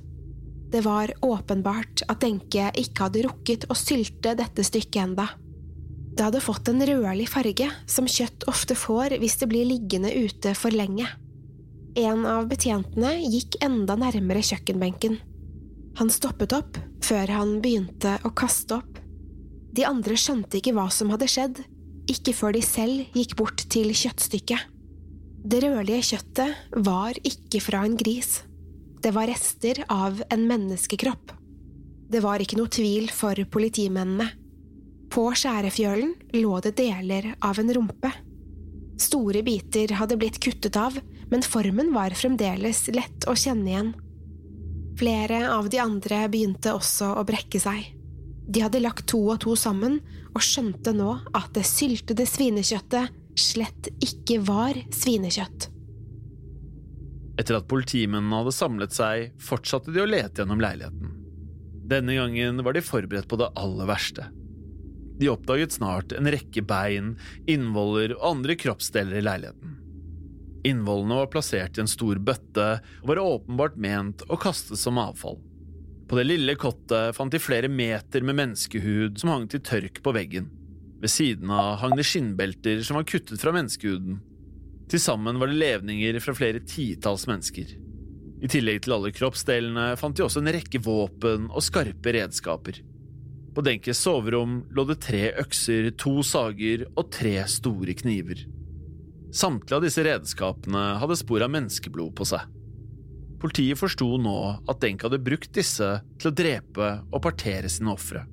Det 0.70 0.84
var 0.86 1.10
åpenbart 1.26 2.04
at 2.06 2.20
Denke 2.22 2.68
ikke 2.78 3.08
hadde 3.08 3.24
rukket 3.26 3.66
å 3.66 3.74
sylte 3.74 4.36
dette 4.38 4.62
stykket 4.62 5.00
enda. 5.02 5.26
Det 6.14 6.22
hadde 6.28 6.44
fått 6.44 6.70
en 6.70 6.86
rødlig 6.86 7.26
farge, 7.32 7.66
som 7.90 8.06
kjøtt 8.06 8.46
ofte 8.50 8.78
får 8.78 9.16
hvis 9.18 9.40
det 9.42 9.50
blir 9.50 9.66
liggende 9.66 10.14
ute 10.14 10.54
for 10.54 10.70
lenge. 10.70 11.08
En 11.98 12.22
av 12.30 12.46
betjentene 12.46 13.16
gikk 13.24 13.58
enda 13.66 13.98
nærmere 13.98 14.46
kjøkkenbenken. 14.46 15.18
Han 15.98 16.14
stoppet 16.14 16.54
opp 16.54 16.78
før 17.02 17.34
han 17.34 17.58
begynte 17.64 18.20
å 18.22 18.30
kaste 18.38 18.78
opp. 18.78 18.99
De 19.80 19.86
andre 19.88 20.12
skjønte 20.12 20.58
ikke 20.58 20.74
hva 20.76 20.90
som 20.92 21.08
hadde 21.08 21.24
skjedd, 21.30 21.58
ikke 22.12 22.34
før 22.36 22.52
de 22.52 22.60
selv 22.60 23.14
gikk 23.16 23.32
bort 23.38 23.62
til 23.72 23.94
kjøttstykket. 23.96 24.66
Det 25.40 25.60
rødlige 25.64 26.02
kjøttet 26.10 26.80
var 26.84 27.16
ikke 27.24 27.62
fra 27.64 27.86
en 27.88 27.94
gris. 27.96 28.42
Det 29.00 29.14
var 29.16 29.30
rester 29.30 29.78
av 29.88 30.18
en 30.28 30.42
menneskekropp. 30.50 31.32
Det 32.12 32.20
var 32.20 32.44
ikke 32.44 32.58
noe 32.58 32.68
tvil 32.68 33.08
for 33.14 33.40
politimennene. 33.54 34.26
På 35.08 35.30
skjærefjølen 35.32 36.12
lå 36.36 36.58
det 36.66 36.74
deler 36.76 37.30
av 37.40 37.62
en 37.62 37.72
rumpe. 37.78 38.10
Store 39.00 39.40
biter 39.46 39.94
hadde 39.96 40.18
blitt 40.20 40.36
kuttet 40.44 40.76
av, 40.76 40.98
men 41.32 41.46
formen 41.46 41.94
var 41.94 42.12
fremdeles 42.18 42.82
lett 42.92 43.24
å 43.24 43.32
kjenne 43.32 43.72
igjen. 43.72 43.94
Flere 45.00 45.40
av 45.54 45.72
de 45.72 45.80
andre 45.80 46.26
begynte 46.28 46.76
også 46.76 47.14
å 47.16 47.24
brekke 47.24 47.62
seg. 47.64 47.94
De 48.50 48.62
hadde 48.64 48.82
lagt 48.82 49.06
to 49.10 49.20
og 49.30 49.38
to 49.44 49.54
sammen 49.58 50.00
og 50.32 50.42
skjønte 50.42 50.94
nå 50.96 51.12
at 51.38 51.52
det 51.54 51.62
syltede 51.68 52.26
svinekjøttet 52.26 53.14
slett 53.38 53.90
ikke 54.02 54.40
var 54.42 54.78
svinekjøtt. 54.94 55.68
Etter 57.40 57.56
at 57.56 57.68
politimennene 57.70 58.42
hadde 58.42 58.52
samlet 58.52 58.92
seg, 58.92 59.30
fortsatte 59.40 59.94
de 59.94 60.02
å 60.02 60.08
lete 60.08 60.42
gjennom 60.42 60.60
leiligheten. 60.60 61.14
Denne 61.90 62.16
gangen 62.18 62.60
var 62.66 62.76
de 62.76 62.82
forberedt 62.84 63.30
på 63.30 63.38
det 63.40 63.48
aller 63.58 63.88
verste. 63.88 64.26
De 65.20 65.30
oppdaget 65.30 65.74
snart 65.76 66.12
en 66.16 66.28
rekke 66.32 66.62
bein, 66.66 67.14
innvoller 67.50 68.16
og 68.18 68.26
andre 68.34 68.56
kroppsdeler 68.58 69.20
i 69.20 69.24
leiligheten. 69.24 69.76
Innvollene 70.68 71.22
var 71.22 71.30
plassert 71.32 71.78
i 71.78 71.84
en 71.84 71.90
stor 71.90 72.20
bøtte 72.20 72.66
og 73.00 73.08
var 73.08 73.22
åpenbart 73.22 73.78
ment 73.80 74.24
å 74.28 74.38
kastes 74.40 74.82
som 74.84 75.00
avfall. 75.00 75.38
På 76.10 76.16
det 76.18 76.24
lille 76.26 76.56
kottet 76.58 77.14
fant 77.14 77.30
de 77.30 77.38
flere 77.38 77.68
meter 77.70 78.24
med 78.26 78.34
menneskehud 78.34 79.20
som 79.22 79.30
hang 79.30 79.44
til 79.46 79.62
tørk 79.62 80.00
på 80.02 80.10
veggen. 80.16 80.48
Ved 80.98 81.12
siden 81.12 81.52
av 81.54 81.76
hang 81.84 81.94
det 81.94 82.08
skinnbelter 82.08 82.82
som 82.82 82.98
var 82.98 83.06
kuttet 83.06 83.38
fra 83.38 83.52
menneskehuden. 83.54 84.18
Til 84.90 84.98
sammen 84.98 85.38
var 85.38 85.52
det 85.52 85.60
levninger 85.60 86.18
fra 86.18 86.34
flere 86.34 86.64
titalls 86.66 87.28
mennesker. 87.30 87.76
I 88.42 88.50
tillegg 88.50 88.82
til 88.82 88.96
alle 88.96 89.14
kroppsdelene 89.14 89.86
fant 90.00 90.18
de 90.18 90.26
også 90.26 90.42
en 90.42 90.50
rekke 90.50 90.82
våpen 90.82 91.46
og 91.46 91.62
skarpe 91.62 92.18
redskaper. 92.18 92.82
På 93.54 93.62
Denkes 93.62 94.02
soverom 94.02 94.64
lå 94.74 94.90
det 94.90 94.98
tre 95.06 95.28
økser, 95.38 95.92
to 95.94 96.24
sager 96.26 96.88
og 96.90 97.06
tre 97.14 97.36
store 97.46 97.94
kniver. 98.02 98.48
Samtlige 99.30 99.78
av 99.78 99.86
disse 99.86 100.02
redskapene 100.02 100.88
hadde 100.98 101.22
spor 101.22 101.46
av 101.46 101.54
menneskeblod 101.54 102.16
på 102.18 102.26
seg. 102.34 102.50
Politiet 103.40 103.78
forsto 103.80 104.06
nå 104.20 104.36
at 104.68 104.82
Denk 104.82 105.06
hadde 105.06 105.22
brukt 105.24 105.52
disse 105.56 105.88
til 106.20 106.28
å 106.28 106.34
drepe 106.36 106.90
og 107.08 107.22
partere 107.24 107.70
sine 107.72 107.94
ofre. 107.94 108.26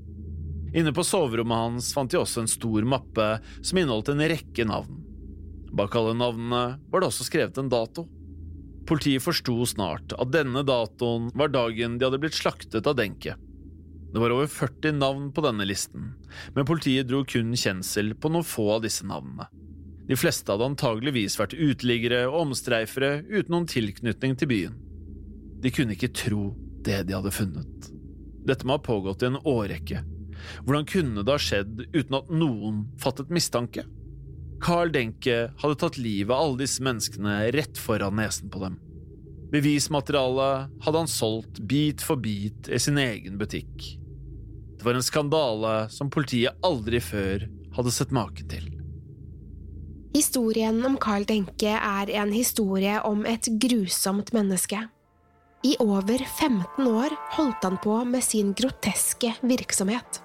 Inne 0.75 0.91
på 0.91 1.05
soverommet 1.07 1.63
hans 1.63 1.93
fant 1.95 2.11
de 2.11 2.19
også 2.19 2.43
en 2.43 2.51
stor 2.51 2.83
mappe 2.83 3.27
som 3.61 3.79
inneholdt 3.79 4.11
en 4.11 4.25
rekke 4.29 4.65
navn. 4.67 4.99
Bak 5.77 5.95
alle 5.95 6.15
navnene 6.17 6.63
var 6.91 7.01
det 7.01 7.09
også 7.09 7.27
skrevet 7.27 7.59
en 7.61 7.71
dato. 7.71 8.03
Politiet 8.87 9.23
forsto 9.23 9.55
snart 9.67 10.15
at 10.15 10.31
denne 10.31 10.63
datoen 10.67 11.29
var 11.35 11.51
dagen 11.55 11.97
de 11.97 12.07
hadde 12.07 12.19
blitt 12.23 12.37
slaktet 12.37 12.87
av 12.87 12.97
Denke. 12.99 13.35
Det 14.11 14.21
var 14.23 14.31
over 14.31 14.47
40 14.47 14.99
navn 14.99 15.29
på 15.35 15.43
denne 15.43 15.67
listen, 15.67 16.13
men 16.55 16.67
politiet 16.67 17.09
dro 17.09 17.23
kun 17.27 17.51
kjensel 17.59 18.13
på 18.15 18.31
noen 18.31 18.47
få 18.47 18.69
av 18.77 18.83
disse 18.85 19.07
navnene. 19.07 19.49
De 20.07 20.15
fleste 20.15 20.47
hadde 20.51 20.69
antageligvis 20.71 21.35
vært 21.39 21.57
uteliggere 21.57 22.23
og 22.29 22.45
omstreifere 22.45 23.25
uten 23.27 23.51
noen 23.51 23.67
tilknytning 23.67 24.37
til 24.39 24.51
byen. 24.51 24.77
De 25.61 25.71
kunne 25.73 25.95
ikke 25.97 26.13
tro 26.13 26.51
det 26.85 27.03
de 27.07 27.15
hadde 27.17 27.33
funnet. 27.33 27.89
Dette 28.47 28.67
må 28.67 28.77
ha 28.77 28.83
pågått 28.83 29.25
i 29.25 29.29
en 29.31 29.41
årrekke. 29.41 30.03
Hvordan 30.63 30.85
kunne 30.87 31.23
det 31.25 31.33
ha 31.33 31.41
skjedd 31.41 31.87
uten 31.93 32.17
at 32.19 32.29
noen 32.31 32.83
fattet 33.01 33.31
mistanke? 33.33 33.83
Carl 34.63 34.91
Denke 34.93 35.51
hadde 35.61 35.79
tatt 35.81 35.99
livet 36.01 36.33
av 36.33 36.43
alle 36.43 36.61
disse 36.63 36.83
menneskene 36.85 37.39
rett 37.53 37.77
foran 37.81 38.17
nesen 38.17 38.49
på 38.53 38.61
dem. 38.63 38.77
Bevismaterialet 39.51 40.83
hadde 40.83 41.03
han 41.03 41.11
solgt 41.11 41.61
bit 41.69 42.03
for 42.03 42.19
bit 42.19 42.67
i 42.69 42.79
sin 42.81 42.97
egen 42.99 43.37
butikk. 43.39 43.93
Det 44.77 44.85
var 44.85 44.97
en 44.97 45.05
skandale 45.05 45.75
som 45.93 46.11
politiet 46.13 46.57
aldri 46.65 46.99
før 47.01 47.47
hadde 47.77 47.93
sett 47.93 48.11
maken 48.13 48.49
til. 48.51 48.67
Historien 50.17 50.79
om 50.85 50.97
Carl 50.97 51.25
Denke 51.29 51.77
er 51.77 52.11
en 52.17 52.33
historie 52.33 52.97
om 53.05 53.25
et 53.29 53.49
grusomt 53.61 54.33
menneske. 54.33 54.81
I 55.65 55.73
over 55.81 56.21
15 56.21 56.87
år 56.87 57.13
holdt 57.33 57.63
han 57.65 57.77
på 57.81 57.97
med 58.05 58.23
sin 58.23 58.53
groteske 58.53 59.33
virksomhet. 59.41 60.21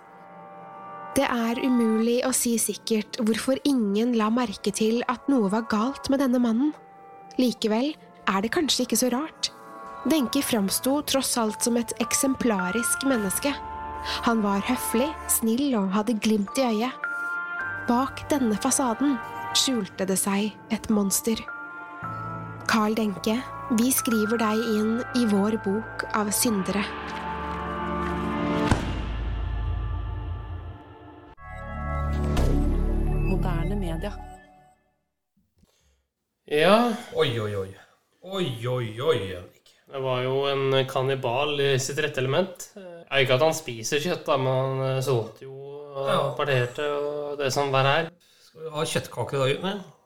Det 1.16 1.24
er 1.24 1.60
umulig 1.60 2.20
å 2.24 2.32
si 2.36 2.54
sikkert 2.60 3.18
hvorfor 3.20 3.60
ingen 3.68 4.14
la 4.16 4.30
merke 4.32 4.72
til 4.72 5.02
at 5.12 5.28
noe 5.32 5.50
var 5.52 5.66
galt 5.72 6.08
med 6.12 6.20
denne 6.24 6.40
mannen. 6.40 6.72
Likevel 7.40 7.92
er 8.28 8.44
det 8.44 8.52
kanskje 8.52 8.86
ikke 8.86 9.00
så 9.00 9.10
rart. 9.12 9.50
Denke 10.08 10.42
framsto 10.44 10.98
tross 11.06 11.36
alt 11.40 11.64
som 11.64 11.76
et 11.80 11.92
eksemplarisk 12.02 13.04
menneske. 13.08 13.52
Han 14.26 14.42
var 14.44 14.64
høflig, 14.66 15.08
snill 15.30 15.76
og 15.78 15.92
hadde 15.94 16.18
glimt 16.20 16.58
i 16.58 16.66
øyet. 16.66 17.08
Bak 17.88 18.24
denne 18.30 18.56
fasaden 18.62 19.16
skjulte 19.58 20.06
det 20.08 20.18
seg 20.20 20.52
et 20.74 20.88
monster. 20.92 21.40
Carl 22.70 22.96
Denke, 22.98 23.36
vi 23.72 23.88
skriver 23.88 24.36
deg 24.36 24.58
inn 24.68 24.96
i 25.16 25.22
vår 25.30 25.54
bok 25.64 26.02
av 26.18 26.28
syndere. 26.36 26.82
Moderne 33.30 33.78
media. 33.80 34.10
Ja 36.52 36.74
Oi, 37.16 37.30
oi, 37.40 37.54
oi. 37.62 37.70
Oi, 38.20 38.50
oi, 38.68 38.90
oi, 39.00 39.16
Henrik. 39.30 39.72
Det 39.88 40.04
var 40.04 40.20
jo 40.26 40.36
en 40.50 40.76
kannibal 40.90 41.56
i 41.56 41.70
sitt 41.80 42.04
rette 42.04 42.20
element. 42.20 42.68
Ja, 42.76 43.22
ikke 43.24 43.38
at 43.40 43.46
han 43.46 43.56
spiser 43.56 44.04
kjøtt, 44.04 44.26
da, 44.28 44.36
men 44.36 44.52
han 44.52 44.84
eh, 44.90 45.02
solgte 45.08 45.48
jo 45.48 45.56
og 45.96 46.36
parterte 46.36 46.92
og 46.92 47.40
det 47.40 47.48
som 47.56 47.72
var 47.72 47.88
her. 47.88 48.12
Skal 48.50 48.68
vi 48.68 48.76
ha 48.76 48.88
kjøttkaker 48.92 49.38
i 49.38 49.40
dag, 49.40 49.56
guttene? 49.56 50.01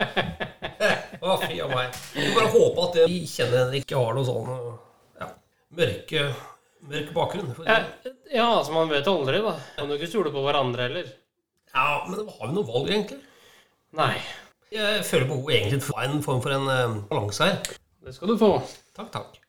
Å, 1.20 1.34
fy 1.42 1.58
av 1.60 1.72
meg. 1.74 1.96
Jeg 2.16 2.34
bare 2.36 2.52
håpe 2.54 2.84
at 2.86 2.96
det 2.96 3.06
vi 3.10 3.18
kjenner 3.28 3.64
Henrik, 3.64 3.84
ikke 3.84 4.00
har 4.00 4.16
noe 4.16 4.26
sånn 4.28 4.52
ja, 5.20 5.28
mørke, 5.76 6.22
mørk 6.90 7.10
bakgrunn. 7.16 7.50
Ja, 7.66 7.80
ja. 8.06 8.12
ja, 8.32 8.46
altså 8.58 8.76
man 8.76 8.92
vet 8.92 9.10
aldri, 9.10 9.42
da. 9.44 9.56
Kan 9.76 9.92
jo 9.92 9.98
ikke 9.98 10.10
stole 10.12 10.32
på 10.34 10.44
hverandre 10.46 10.88
heller. 10.88 11.10
Ja, 11.74 11.90
men 12.08 12.24
har 12.24 12.48
vi 12.48 12.54
noe 12.56 12.66
valg, 12.66 12.88
egentlig? 12.90 13.20
Nei, 13.98 14.14
Jeg 14.70 15.02
føler 15.06 15.26
behov 15.26 15.50
egentlig 15.50 15.82
for 15.82 16.02
en 16.04 16.20
form 16.22 16.40
for 16.44 16.54
en 16.54 16.68
eh, 16.70 16.98
balanse 17.10 17.46
her. 17.48 17.72
det 18.06 18.14
skal 18.14 18.32
du 18.32 18.36
få. 18.40 18.52
Takk, 18.96 19.10
takk. 19.16 19.39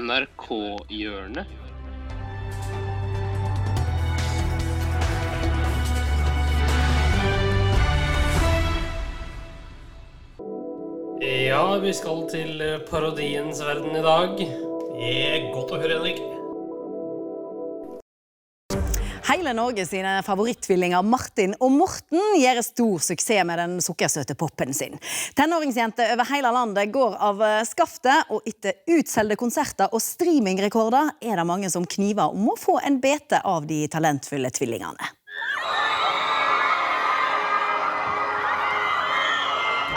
NRK-hjørnet. 0.00 1.46
Ja, 11.20 11.78
vi 11.82 11.92
skal 11.92 12.24
til 12.30 12.62
parodiens 12.88 13.60
verden 13.64 13.96
i 13.96 14.04
dag. 14.04 14.36
Det 14.40 15.16
er 15.28 15.50
godt 15.52 15.74
å 15.74 15.80
høre, 15.82 15.98
Henrik. 16.00 16.39
Hele 19.30 19.52
Norge 19.52 19.84
sine 19.86 20.16
favorittvillinger 20.26 21.04
Martin 21.06 21.52
og 21.62 21.70
Morten 21.70 22.18
gjør 22.34 22.58
stor 22.66 23.02
suksess 23.04 23.44
med 23.46 23.60
den 23.60 23.76
sukkersøte 23.84 24.34
popen 24.34 24.74
sin. 24.74 24.96
Tenåringsjenter 25.38 26.16
over 26.16 26.26
hele 26.32 26.50
landet 26.50 26.90
går 26.90 27.14
av 27.14 27.42
eh, 27.46 27.60
skaftet, 27.68 28.26
og 28.34 28.42
etter 28.50 28.80
utsolgte 28.90 29.36
konserter 29.38 29.94
og 29.94 30.02
streamingrekorder 30.02 31.12
er 31.22 31.38
det 31.38 31.44
mange 31.46 31.70
som 31.70 31.86
kniver 31.86 32.34
om 32.34 32.48
å 32.50 32.56
få 32.58 32.80
en 32.82 32.98
bete 32.98 33.38
av 33.46 33.68
de 33.70 33.84
talentfulle 33.92 34.50
tvillingene. 34.50 35.12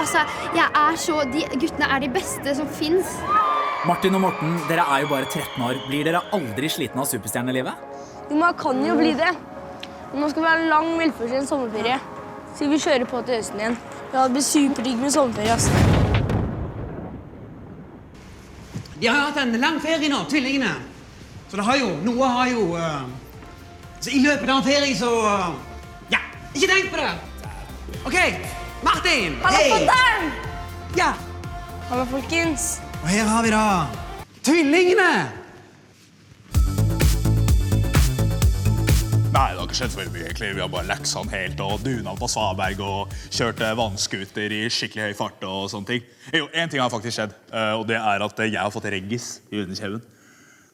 Altså, 0.04 0.22
jeg 0.54 0.68
er 0.68 1.00
så 1.00 1.24
De 1.32 1.42
guttene 1.58 1.90
er 1.90 2.06
de 2.06 2.12
beste 2.14 2.54
som 2.60 2.70
fins. 2.70 3.18
Martin 3.90 4.14
og 4.14 4.28
Morten, 4.28 4.54
dere 4.70 4.86
er 4.94 5.08
jo 5.08 5.10
bare 5.16 5.26
13 5.26 5.58
år. 5.66 5.82
Blir 5.90 6.06
dere 6.06 6.22
aldri 6.38 6.70
slitne 6.70 7.02
av 7.02 7.10
superstjernelivet? 7.10 7.93
Jo, 8.30 8.36
man 8.40 8.54
kan 8.54 8.86
jo 8.86 8.96
bli 8.96 9.14
det. 9.18 9.32
Nå 10.14 10.30
skal 10.30 10.44
vi 10.44 10.48
ha 10.48 10.56
en 10.60 10.70
lang 10.70 10.90
velfortjent 11.00 11.50
sommerferie. 11.50 12.00
Så 12.58 12.70
vi 12.70 12.78
kjører 12.78 13.06
på 13.10 13.22
til 13.26 13.40
høsten 13.40 13.60
igjen. 13.60 13.78
Ja, 14.14 14.24
det 14.28 14.36
blir 14.36 14.46
superdigg 14.46 14.98
med 15.02 15.14
sommerferie. 15.14 15.54
ass. 15.54 15.70
De 19.02 19.08
har 19.08 19.20
hatt 19.26 19.38
en 19.42 19.58
lang 19.60 19.82
ferie 19.84 20.10
nå, 20.10 20.22
tvillingene. 20.30 20.72
Så 21.50 21.58
det 21.60 21.66
har 21.68 21.78
jo, 21.78 21.90
noe 22.06 22.30
har 22.34 22.48
jo 22.50 22.62
uh, 22.74 23.04
Så 24.02 24.10
i 24.10 24.22
løpet 24.24 24.50
av 24.50 24.56
en 24.58 24.64
ferie 24.66 24.96
så 24.98 25.10
uh, 25.22 25.52
Ja, 26.10 26.18
ikke 26.56 26.70
tenk 26.72 26.90
på 26.90 26.98
det! 26.98 27.12
OK, 28.08 28.18
Martin! 28.82 29.36
Hallo, 29.44 29.60
hei! 29.60 29.68
fatter'n! 29.76 30.32
Ja, 30.98 31.12
Hallo, 31.92 32.08
folkens. 32.10 32.80
og 33.04 33.08
her 33.12 33.30
har 33.30 33.46
vi 33.46 33.52
da 33.54 33.64
tvillingene! 34.44 35.43
Nei, 39.34 39.48
det 39.50 39.58
har 39.58 39.66
ikke 39.66 39.78
skjedd 39.80 39.94
så 39.96 39.98
veldig 39.98 40.14
mye. 40.14 40.24
egentlig. 40.28 40.48
Vi 40.54 40.62
har 40.62 40.70
bare 40.70 40.86
leksa 40.92 41.22
helt 41.32 41.62
og 41.66 41.80
duna 41.82 42.12
på 42.20 42.28
svaberg 42.30 42.82
og 42.86 43.14
kjørt 43.34 43.62
vannscooter 43.80 44.54
i 44.54 44.60
skikkelig 44.70 45.08
høy 45.08 45.16
fart. 45.18 45.44
og 45.50 45.70
sånne 45.74 45.88
ting. 45.90 46.04
Jo, 46.38 46.48
En 46.54 46.70
ting 46.70 46.80
har 46.84 46.92
faktisk 46.94 47.18
skjedd, 47.18 47.34
eh, 47.52 47.74
og 47.74 47.88
det 47.90 47.98
er 47.98 48.22
at 48.22 48.40
eh, 48.40 48.52
jeg 48.52 48.62
har 48.62 48.70
fått 48.70 48.86
reggis 48.94 49.40
i 49.52 49.64
underkjeven. 49.64 50.02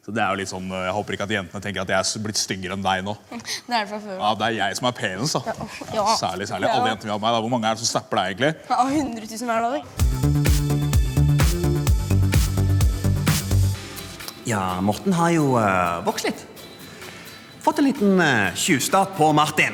Så 0.03 0.11
det 0.11 0.21
er 0.23 0.29
jo 0.33 0.39
litt 0.41 0.51
sånn, 0.51 0.67
eh, 0.71 0.85
Jeg 0.89 0.93
håper 0.97 1.13
ikke 1.15 1.23
at 1.23 1.29
jentene 1.37 1.61
tenker 1.63 1.81
at 1.81 1.87
jeg 1.87 1.99
er 2.19 2.23
blitt 2.25 2.35
styggere 2.41 2.73
enn 2.75 2.83
deg 2.83 3.03
nå. 3.07 3.15
Det 3.69 3.71
er 3.71 3.85
det 3.85 3.89
fra 3.93 3.99
før. 4.03 4.17
Ja, 4.19 4.35
Det 4.35 4.45
er 4.49 4.55
jeg 4.59 4.75
som 4.81 4.87
er 4.91 4.95
penest, 4.99 5.33
da. 5.39 5.41
Ja. 5.95 6.05
Særlig, 6.19 6.47
særlig. 6.51 6.67
Ja. 6.67 6.75
Alle 6.75 6.91
jentene 6.91 7.07
vi 7.07 7.15
har 7.15 7.23
med 7.23 7.31
da. 7.31 7.39
Hvor 7.39 7.49
mange 7.55 7.67
er 7.71 7.79
det 7.79 7.85
som 7.85 7.93
snapper 7.95 8.15
deg, 8.19 8.25
egentlig? 8.35 8.51
Ja, 8.67 8.83
100 8.83 9.23
000 9.23 9.47
hver 9.47 9.61
dag. 9.71 9.83
Ja, 14.49 14.81
Morten 14.81 15.13
har 15.13 15.29
jo 15.31 15.53
uh, 15.55 16.03
vokst 16.03 16.25
litt. 16.25 16.58
Fått 17.61 17.79
en 17.79 17.85
liten 17.85 18.19
uh, 18.19 18.55
tjuvstart 18.55 19.17
på 19.17 19.33
Martin. 19.33 19.73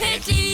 Helt 0.00 0.26
like 0.28 0.53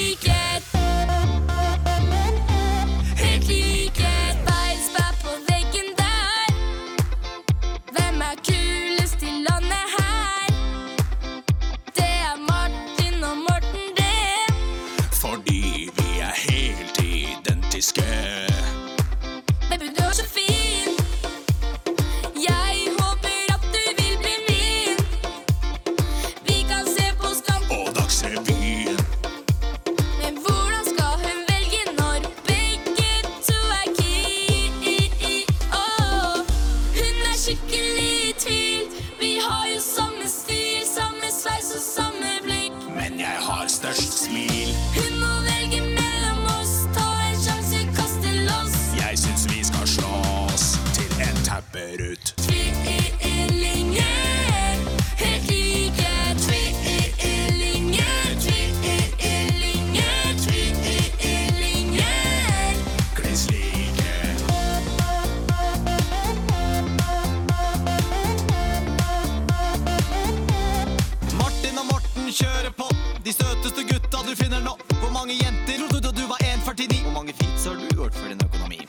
du 74.30 74.36
finner 74.36 74.60
nå. 74.62 74.76
Hvor 75.00 75.10
mange 75.10 75.34
jenter 75.34 75.78
trodde 75.78 76.00
du 76.06 76.10
du 76.20 76.26
var 76.30 76.38
1,49? 76.46 77.02
Hvor 77.02 77.14
mange 77.18 77.32
feats 77.38 77.64
har 77.66 77.74
du 77.74 77.86
gjort 77.96 78.14
for 78.14 78.28
din 78.28 78.42
økonomi? 78.44 78.80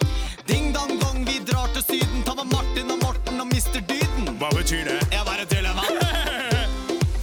Ding 0.50 0.68
dong 0.76 0.94
dong, 1.02 1.26
vi 1.30 1.40
drar 1.50 1.68
til 1.74 1.84
Syden. 1.88 2.22
Ta 2.28 2.36
med 2.40 2.48
Martin 2.54 2.92
og 2.94 3.00
Morten 3.06 3.42
og 3.42 3.48
mister 3.54 3.82
Dyden. 3.90 4.36
Hva 4.42 4.52
betyr 4.58 4.84
det? 4.90 5.00
Jeg 5.16 5.26
bare 5.30 5.46
tuller, 5.54 5.74
mann. 5.80 5.98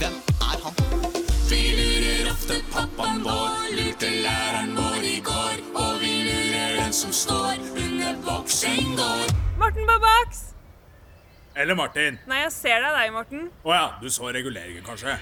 Hvem 0.01 0.19
er 0.51 0.59
han? 0.65 0.75
Vi 1.51 1.61
lurer 1.79 2.33
ofte 2.33 2.59
pappaen 2.75 3.23
vår, 3.29 3.71
lurte 3.79 4.11
læreren 4.27 4.75
vår 4.81 5.09
i 5.15 5.19
går. 5.31 5.57
Og 5.85 5.93
vi 6.03 6.13
lurer 6.27 6.77
den 6.83 6.93
som 7.03 7.15
står 7.23 7.55
under 7.85 8.19
boksen 8.27 8.95
går. 8.99 9.27
Morten 9.63 9.87
på 9.93 9.99
boks! 10.07 10.43
Eller 11.59 11.75
Martin. 11.75 12.19
Nei, 12.31 12.43
jeg 12.45 12.53
ser 12.55 12.83
deg, 12.83 12.93
deg, 12.99 13.15
Morten. 13.15 13.49
Å 13.67 13.75
ja, 13.75 13.87
du 14.03 14.11
så 14.15 14.31
reguleringen, 14.35 14.83
kanskje? 14.87 15.19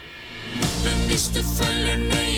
Men 0.84 0.98
hvis 1.08 1.30
du 1.32 1.40
følger 1.40 1.96
nøye 2.10 2.35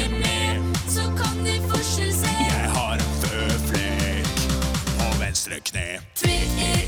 venstre 5.38 5.60
kne. 5.60 6.00
Tvillinger, 6.18 6.80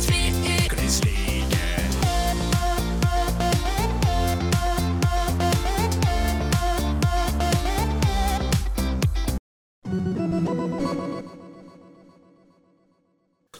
tvillinger. 0.00 0.68
Kliss 0.68 1.04
like. 1.04 1.58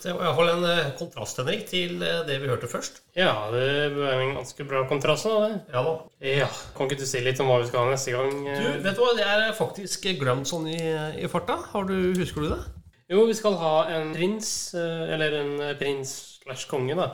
Det 0.02 0.12
var 0.12 0.48
en 0.48 0.64
eh, 0.64 0.88
kontrast, 0.98 1.38
Henrik, 1.38 1.68
til 1.70 2.02
eh, 2.02 2.24
det 2.26 2.40
vi 2.42 2.50
hørte 2.50 2.66
først. 2.66 3.04
Ja, 3.14 3.46
det 3.54 3.62
er 3.62 4.24
en 4.24 4.34
ganske 4.40 4.66
bra 4.66 4.82
kontrast. 4.90 5.30
da, 5.30 5.46
det. 5.46 5.60
Ja 5.70 5.86
da. 5.86 5.96
Ja, 6.18 6.50
Kan 6.74 6.90
ikke 6.90 7.04
du 7.04 7.06
si 7.06 7.22
litt 7.22 7.38
om 7.38 7.46
hva 7.46 7.62
vi 7.62 7.70
skal 7.70 7.86
ha 7.86 7.94
neste 7.94 8.18
gang? 8.18 8.34
Du, 8.42 8.68
vet 8.82 8.98
du 8.98 9.06
hva, 9.06 9.14
det 9.14 9.30
er 9.30 9.54
faktisk 9.54 10.10
glemt 10.18 10.50
sånn 10.50 10.66
i, 10.74 10.80
i 11.22 11.30
farta. 11.30 11.62
Har 11.70 11.86
du, 11.86 12.10
Husker 12.18 12.42
du 12.42 12.56
det? 12.56 12.64
Jo, 13.12 13.26
vi 13.28 13.34
skal 13.36 13.56
ha 13.60 13.72
en 13.92 14.12
prins, 14.16 14.48
eh, 14.78 15.12
eller 15.14 15.34
en 15.42 15.52
eh, 15.60 15.74
prins 15.80 16.12
slash 16.42 16.64
konge, 16.70 16.96
da. 16.96 17.10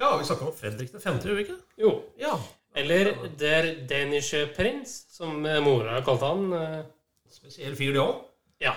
Ja, 0.00 0.08
vi 0.18 0.26
snakker 0.26 0.48
om 0.50 0.56
Fredrik 0.58 0.90
5., 0.90 1.20
gjør 1.22 1.38
vi 1.38 1.44
ikke? 1.46 1.58
Jo. 1.78 1.92
Ja. 2.18 2.32
Eller 2.74 3.12
Der 3.38 3.68
Dänische 3.86 4.40
Prins, 4.56 4.96
som 5.14 5.44
eh, 5.46 5.60
mora 5.62 6.00
kalte 6.06 6.26
han. 6.32 6.48
eh. 6.58 6.80
Spesiell 7.30 7.76
fyr, 7.78 7.92
det 7.94 8.02
òg. 8.02 8.24
Ja. 8.62 8.72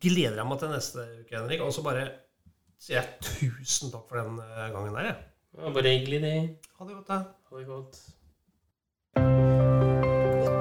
Gleder 0.00 0.40
jeg 0.40 0.48
meg 0.48 0.58
til 0.62 0.72
neste 0.72 1.04
uke, 1.20 1.36
Henrik. 1.36 1.60
Og 1.64 1.72
så 1.76 1.84
bare 1.84 2.06
sier 2.80 3.02
jeg 3.02 3.34
tusen 3.60 3.92
takk 3.92 4.08
for 4.08 4.20
den 4.22 4.40
eh, 4.44 4.70
gangen 4.72 4.96
der, 4.96 5.10
jeg. 5.10 5.18
Var 5.58 5.76
bare 5.76 5.92
hyggelig, 5.98 6.22
det. 6.24 6.34
Ha 6.78 6.88
det 6.88 6.96
godt, 6.96 7.08
da. 7.12 7.20
Ha 7.50 7.60
det 7.60 7.68
godt. 7.68 8.00